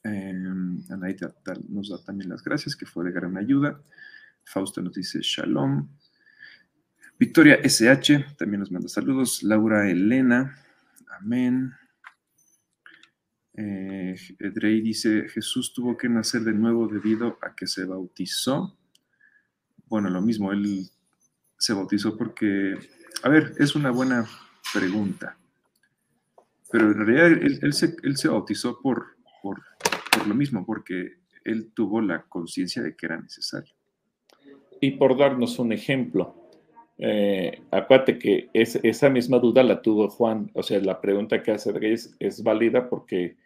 [0.03, 3.81] Eh, nos da también las gracias, que fue de gran ayuda.
[4.43, 5.89] Fausto nos dice shalom.
[7.17, 9.43] Victoria SH también nos manda saludos.
[9.43, 10.57] Laura Elena,
[11.19, 11.73] amén.
[13.55, 18.77] Eh, Drey dice, Jesús tuvo que nacer de nuevo debido a que se bautizó.
[19.87, 20.89] Bueno, lo mismo, él
[21.57, 22.75] se bautizó porque,
[23.21, 24.27] a ver, es una buena
[24.73, 25.37] pregunta,
[26.71, 27.27] pero en realidad
[27.61, 29.61] él, se, bautizó por, por,
[30.27, 33.75] lo mismo, porque él tuvo la conciencia de que era necesario.
[34.81, 36.35] Y por darnos un ejemplo,
[36.97, 41.71] eh, acuérdate que esa misma duda la tuvo Juan, o sea, la pregunta que hace
[41.71, 43.37] Reyes es válida porque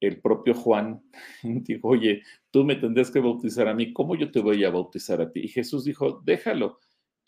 [0.00, 1.02] el propio Juan
[1.42, 5.20] dijo, oye, tú me tendrás que bautizar a mí, ¿cómo yo te voy a bautizar
[5.20, 5.40] a ti?
[5.40, 6.78] Y Jesús dijo, déjalo.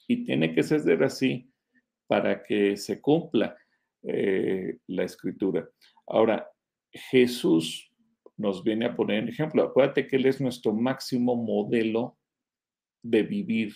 [0.09, 1.49] Y tiene que ser así
[2.09, 3.57] para que se cumpla
[4.03, 5.69] eh, la escritura.
[6.09, 6.51] Ahora,
[6.91, 7.91] Jesús
[8.37, 9.63] nos viene a poner en ejemplo.
[9.63, 12.19] Acuérdate que Él es nuestro máximo modelo
[13.03, 13.75] de vivir.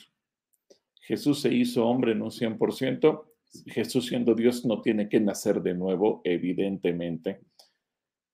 [1.00, 3.24] Jesús se hizo hombre en un 100%.
[3.66, 7.40] Jesús siendo Dios no tiene que nacer de nuevo, evidentemente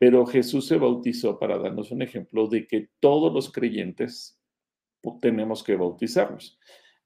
[0.03, 4.37] pero Jesús se bautizó para darnos un ejemplo de que todos los creyentes
[5.21, 6.59] tenemos que bautizarnos.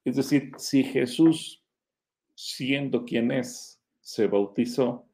[0.03, 1.63] Es decir, si Jesús,
[2.33, 5.05] siendo quien es, se bautizó,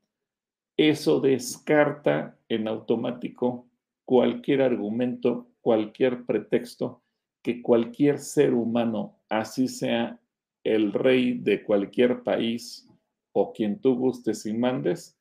[0.78, 3.68] eso descarta en automático
[4.06, 7.04] cualquier argumento, cualquier pretexto
[7.42, 10.22] que cualquier ser humano, así sea
[10.64, 12.88] el rey de cualquier país
[13.34, 15.20] o quien tú gustes y mandes,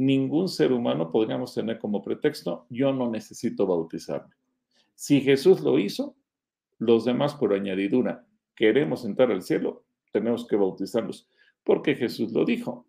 [0.00, 4.34] ningún ser humano podríamos tener como pretexto, yo no necesito bautizarme.
[4.94, 6.16] Si Jesús lo hizo,
[6.78, 8.26] los demás por añadidura
[8.56, 11.28] queremos entrar al cielo, tenemos que bautizarnos,
[11.62, 12.86] porque Jesús lo dijo,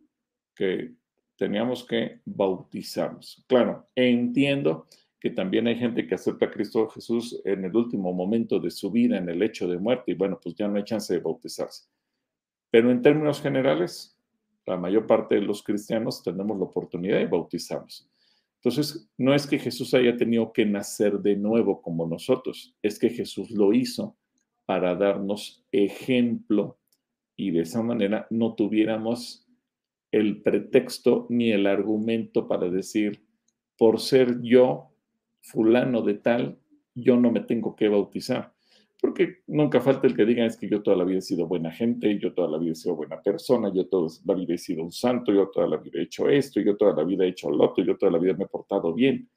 [0.56, 0.94] que
[1.36, 3.44] teníamos que bautizarnos.
[3.46, 4.88] Claro, entiendo
[5.20, 8.90] que también hay gente que acepta a Cristo Jesús en el último momento de su
[8.90, 11.90] vida, en el hecho de muerte, y bueno, pues ya no hay chance de bautizarse.
[12.70, 14.18] Pero en términos generales,
[14.66, 18.10] la mayor parte de los cristianos tenemos la oportunidad de bautizarnos.
[18.56, 23.10] Entonces, no es que Jesús haya tenido que nacer de nuevo como nosotros, es que
[23.10, 24.16] Jesús lo hizo
[24.66, 26.78] para darnos ejemplo
[27.36, 29.48] y de esa manera no tuviéramos
[30.12, 33.26] el pretexto ni el argumento para decir,
[33.78, 34.92] por ser yo
[35.42, 36.60] fulano de tal,
[36.94, 38.54] yo no me tengo que bautizar
[39.02, 41.72] porque nunca falta el que diga es que yo toda la vida he sido buena
[41.72, 44.84] gente, yo toda la vida he sido buena persona, yo toda la vida he sido
[44.84, 47.50] un santo, yo toda la vida he hecho esto, yo toda la vida he hecho
[47.50, 49.28] lo otro, yo toda la vida me he portado bien.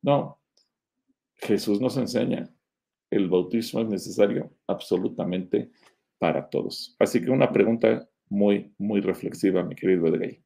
[0.00, 0.40] No,
[1.34, 2.48] Jesús nos enseña,
[3.10, 5.72] el bautismo es necesario absolutamente
[6.18, 6.94] para todos.
[7.00, 10.43] Así que una pregunta muy, muy reflexiva, mi querido Edgay.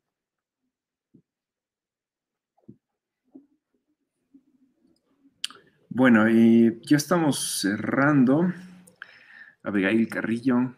[5.90, 8.52] Bueno, y ya estamos cerrando.
[9.62, 10.74] Abigail Carrillo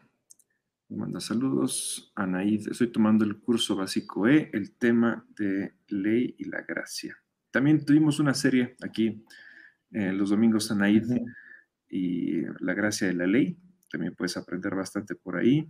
[0.91, 2.13] me manda saludos.
[2.17, 7.17] Anaid, estoy tomando el curso básico E, el tema de ley y la gracia.
[7.53, 9.25] También tuvimos una serie aquí
[9.93, 11.05] eh, los domingos, Anaid,
[11.89, 13.57] y la gracia de la ley.
[13.91, 15.69] También puedes aprender bastante por ahí.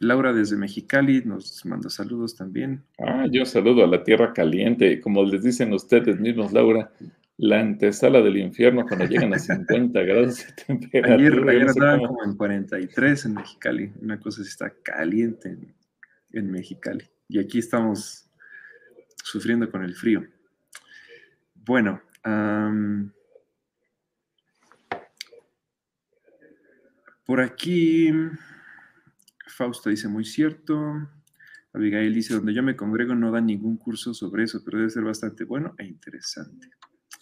[0.00, 2.84] Laura desde Mexicali nos manda saludos también.
[2.98, 5.00] Ah, yo saludo a la tierra caliente.
[5.00, 6.90] Como les dicen ustedes mismos, Laura,
[7.38, 11.14] la antesala del infierno cuando llegan a 50 grados de temperatura.
[11.14, 12.24] Ayer, ayer estaban como...
[12.24, 13.92] en 43 en Mexicali.
[14.00, 15.56] Una cosa sí está caliente
[16.32, 17.08] en, Mexicali.
[17.28, 18.30] Y aquí estamos
[19.22, 20.24] sufriendo con el frío.
[21.54, 22.00] Bueno,
[27.24, 28.12] por aquí
[29.46, 31.08] Fausto dice muy cierto.
[31.72, 35.02] Abigail dice, donde yo me congrego no da ningún curso sobre eso, pero debe ser
[35.02, 36.70] bastante bueno e interesante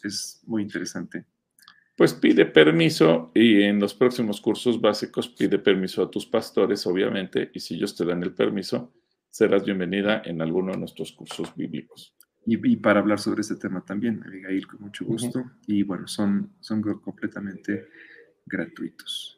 [0.09, 1.25] es muy interesante.
[1.97, 7.51] Pues pide permiso y en los próximos cursos básicos pide permiso a tus pastores, obviamente,
[7.55, 8.93] y si ellos te dan el permiso,
[9.31, 12.17] serás bienvenida en alguno de nuestros cursos bíblicos.
[12.47, 15.43] Y, para hablar sobre este tema también, Abigail, con mucho gusto.
[15.67, 17.89] Y bueno, son, son completamente
[18.45, 19.34] gratuitos.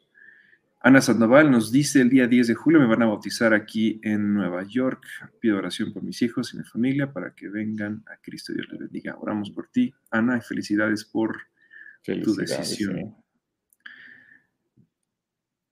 [0.87, 4.33] Ana Sandoval nos dice, el día 10 de julio me van a bautizar aquí en
[4.33, 5.05] Nueva York.
[5.41, 8.53] Pido oración por mis hijos y mi familia para que vengan a Cristo.
[8.53, 9.17] Dios les bendiga.
[9.19, 11.41] Oramos por ti, Ana, y felicidades por
[12.05, 13.17] tu decisión.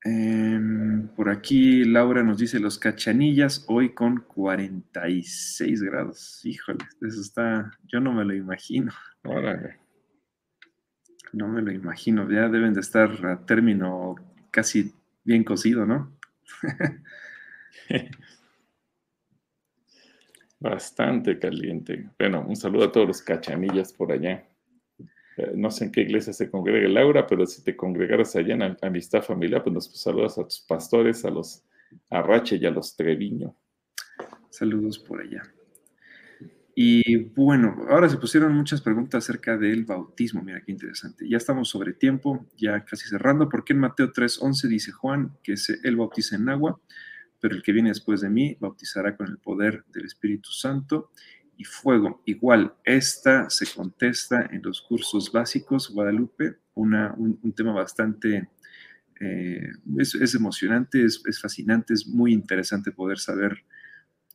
[0.04, 6.42] Em, por aquí Laura nos dice los cachanillas hoy con 46 grados.
[6.44, 8.92] Híjole, eso está, yo no me lo imagino.
[11.32, 14.16] No me lo imagino, ya deben de estar a término
[14.52, 14.94] casi
[15.26, 16.16] bien cocido, ¿no?
[20.60, 22.10] Bastante caliente.
[22.18, 24.48] Bueno, un saludo a todos los cachanillas por allá.
[25.38, 28.78] Eh, no sé en qué iglesia se congrega Laura, pero si te congregaras allá en
[28.82, 31.64] Amistad Familiar, pues nos saludas a tus pastores, a los
[32.10, 33.56] Arrache y a los Treviño.
[34.50, 35.44] Saludos por allá.
[36.78, 40.44] Y bueno, ahora se pusieron muchas preguntas acerca del bautismo.
[40.44, 41.28] Mira qué interesante.
[41.28, 45.96] Ya estamos sobre tiempo, ya casi cerrando, porque en Mateo 3:11 dice Juan que él
[45.96, 46.78] bautiza en agua,
[47.40, 51.12] pero el que viene después de mí bautizará con el poder del Espíritu Santo
[51.56, 52.22] y fuego.
[52.26, 58.50] Igual, esta se contesta en los cursos básicos Guadalupe, un, tema bastante,
[59.22, 63.64] eh, es, emocionante, es fascinante, es muy interesante poder saber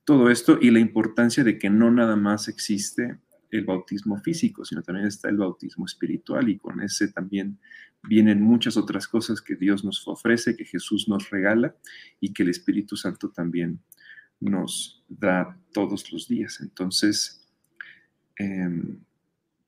[0.05, 3.19] todo esto y la importancia de que no nada más existe
[3.51, 7.59] el bautismo físico, sino también está el bautismo espiritual y con ese también
[8.03, 11.75] vienen muchas otras cosas que Dios nos ofrece, que Jesús nos regala
[12.21, 13.81] y que el Espíritu Santo también
[14.41, 16.61] nos da todos los días.
[16.61, 17.47] Entonces,
[18.37, 19.01] em,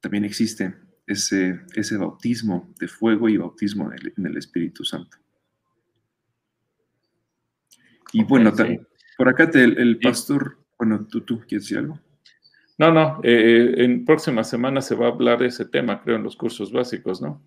[0.00, 0.74] también existe
[1.06, 5.18] ese, ese bautismo de fuego y bautismo en el, Espíritu Santo.
[8.12, 11.98] Y bueno, también por acá el, pastor, bueno, ¿tú, tú quieres decir algo?
[12.78, 16.16] No, no, eh, eh, en próxima semana se va a hablar de ese tema, creo,
[16.16, 17.42] en los cursos básicos, ¿no?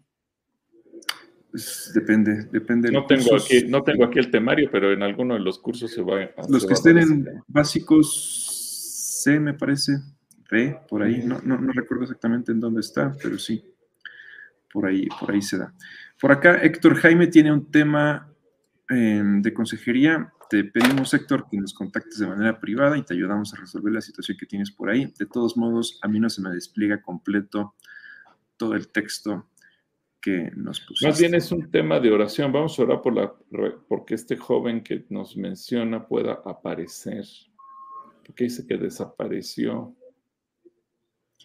[1.52, 2.92] Pues, depende, depende.
[2.92, 6.02] No tengo, aquí, no tengo aquí el temario, pero en alguno de los cursos se
[6.02, 6.50] va a...
[6.50, 9.94] Los que estén en básicos C, me parece,
[10.52, 13.64] B, por ahí, no, no, no, recuerdo exactamente en dónde está, pero sí,
[14.72, 15.74] por ahí, por ahí se da.
[16.20, 18.30] Por acá, Héctor Jaime tiene un tema
[18.90, 23.54] em, de consejería te pedimos, Héctor, que nos contactes de manera privada y te ayudamos
[23.54, 25.12] a resolver la situación que tienes por ahí.
[25.18, 27.76] De todos modos, a mí no se me despliega completo
[28.58, 29.50] todo el texto
[30.22, 31.08] que nos pusiste.
[31.08, 32.52] Más bien es un tema de oración.
[32.52, 33.34] Vamos a orar por la,
[33.88, 37.26] porque este joven que nos menciona pueda aparecer.
[38.26, 39.96] Porque dice que desapareció.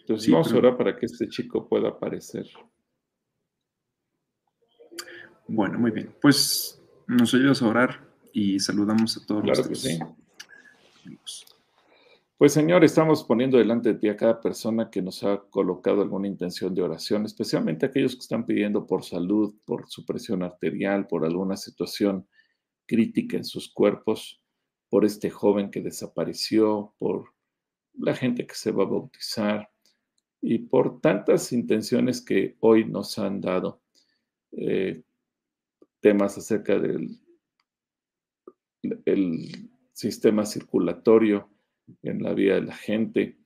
[0.00, 2.46] Entonces vamos a orar para que este chico pueda aparecer.
[5.46, 6.14] Bueno, muy bien.
[6.20, 6.79] Pues
[7.10, 9.86] nos ayudas a orar y saludamos a todos claro los
[11.04, 11.46] amigos.
[12.38, 16.26] Pues Señor, estamos poniendo delante de ti a cada persona que nos ha colocado alguna
[16.26, 21.26] intención de oración, especialmente aquellos que están pidiendo por salud, por su presión arterial, por
[21.26, 22.26] alguna situación
[22.86, 24.40] crítica en sus cuerpos,
[24.88, 27.34] por este joven que desapareció, por
[27.98, 29.70] la gente que se va a bautizar
[30.40, 33.82] y por tantas intenciones que hoy nos han dado.
[34.52, 35.02] Eh,
[36.00, 37.18] temas acerca del
[39.04, 41.50] el sistema circulatorio
[42.02, 43.38] en la vida de la gente.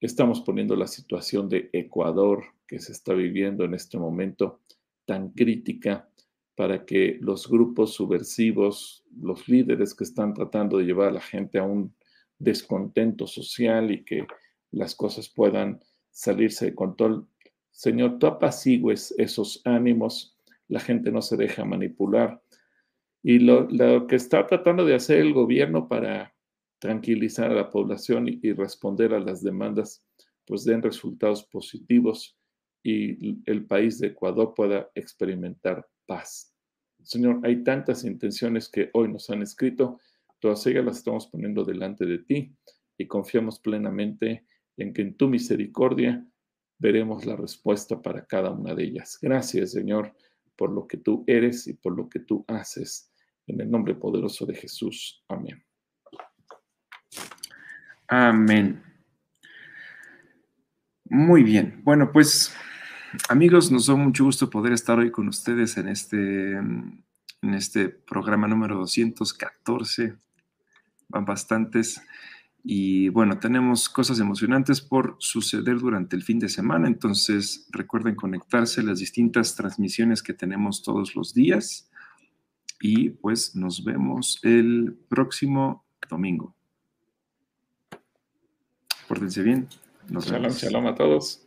[0.00, 4.60] Estamos poniendo la situación de Ecuador que se está viviendo en este momento
[5.04, 6.08] tan crítica
[6.54, 11.58] para que los grupos subversivos, los líderes que están tratando de llevar a la gente
[11.58, 11.94] a un
[12.38, 14.26] descontento social y que
[14.70, 17.26] las cosas puedan salirse de control.
[17.70, 20.31] Señor, tú apacigues esos ánimos,
[20.72, 22.42] la gente no se deja manipular
[23.22, 23.68] y lo,
[24.06, 26.34] que está tratando de hacer el gobierno para
[26.80, 30.04] tranquilizar a la población y, responder a las demandas,
[30.46, 32.36] pues den resultados positivos
[32.82, 36.52] y el país de Ecuador pueda experimentar paz.
[37.02, 40.00] Señor, hay tantas intenciones que hoy nos han escrito,
[40.40, 42.56] todas ellas las estamos poniendo delante de ti
[42.96, 44.46] y confiamos plenamente
[44.76, 46.26] en que en tu misericordia
[46.78, 49.18] veremos la respuesta para cada una de ellas.
[49.20, 50.12] Gracias, Señor,
[50.56, 53.10] por lo que tú eres y por lo que tú haces.
[53.46, 55.24] En el nombre poderoso de Jesús.
[55.28, 55.64] Amén.
[58.06, 58.82] Amén.
[61.04, 61.80] Muy bien.
[61.84, 62.54] Bueno, pues
[63.28, 67.04] amigos, nos da mucho gusto poder estar hoy con ustedes en este, en
[67.42, 70.14] este programa número 214.
[71.08, 72.00] Van bastantes.
[72.64, 78.80] Y bueno, tenemos cosas emocionantes por suceder durante el fin de semana, entonces recuerden conectarse
[78.80, 81.90] a las distintas transmisiones que tenemos todos los días
[82.80, 86.54] y pues nos vemos el próximo domingo.
[89.08, 89.68] Pórtense bien.
[90.08, 90.60] Nos shalom, vemos.
[90.60, 91.46] shalom a todos.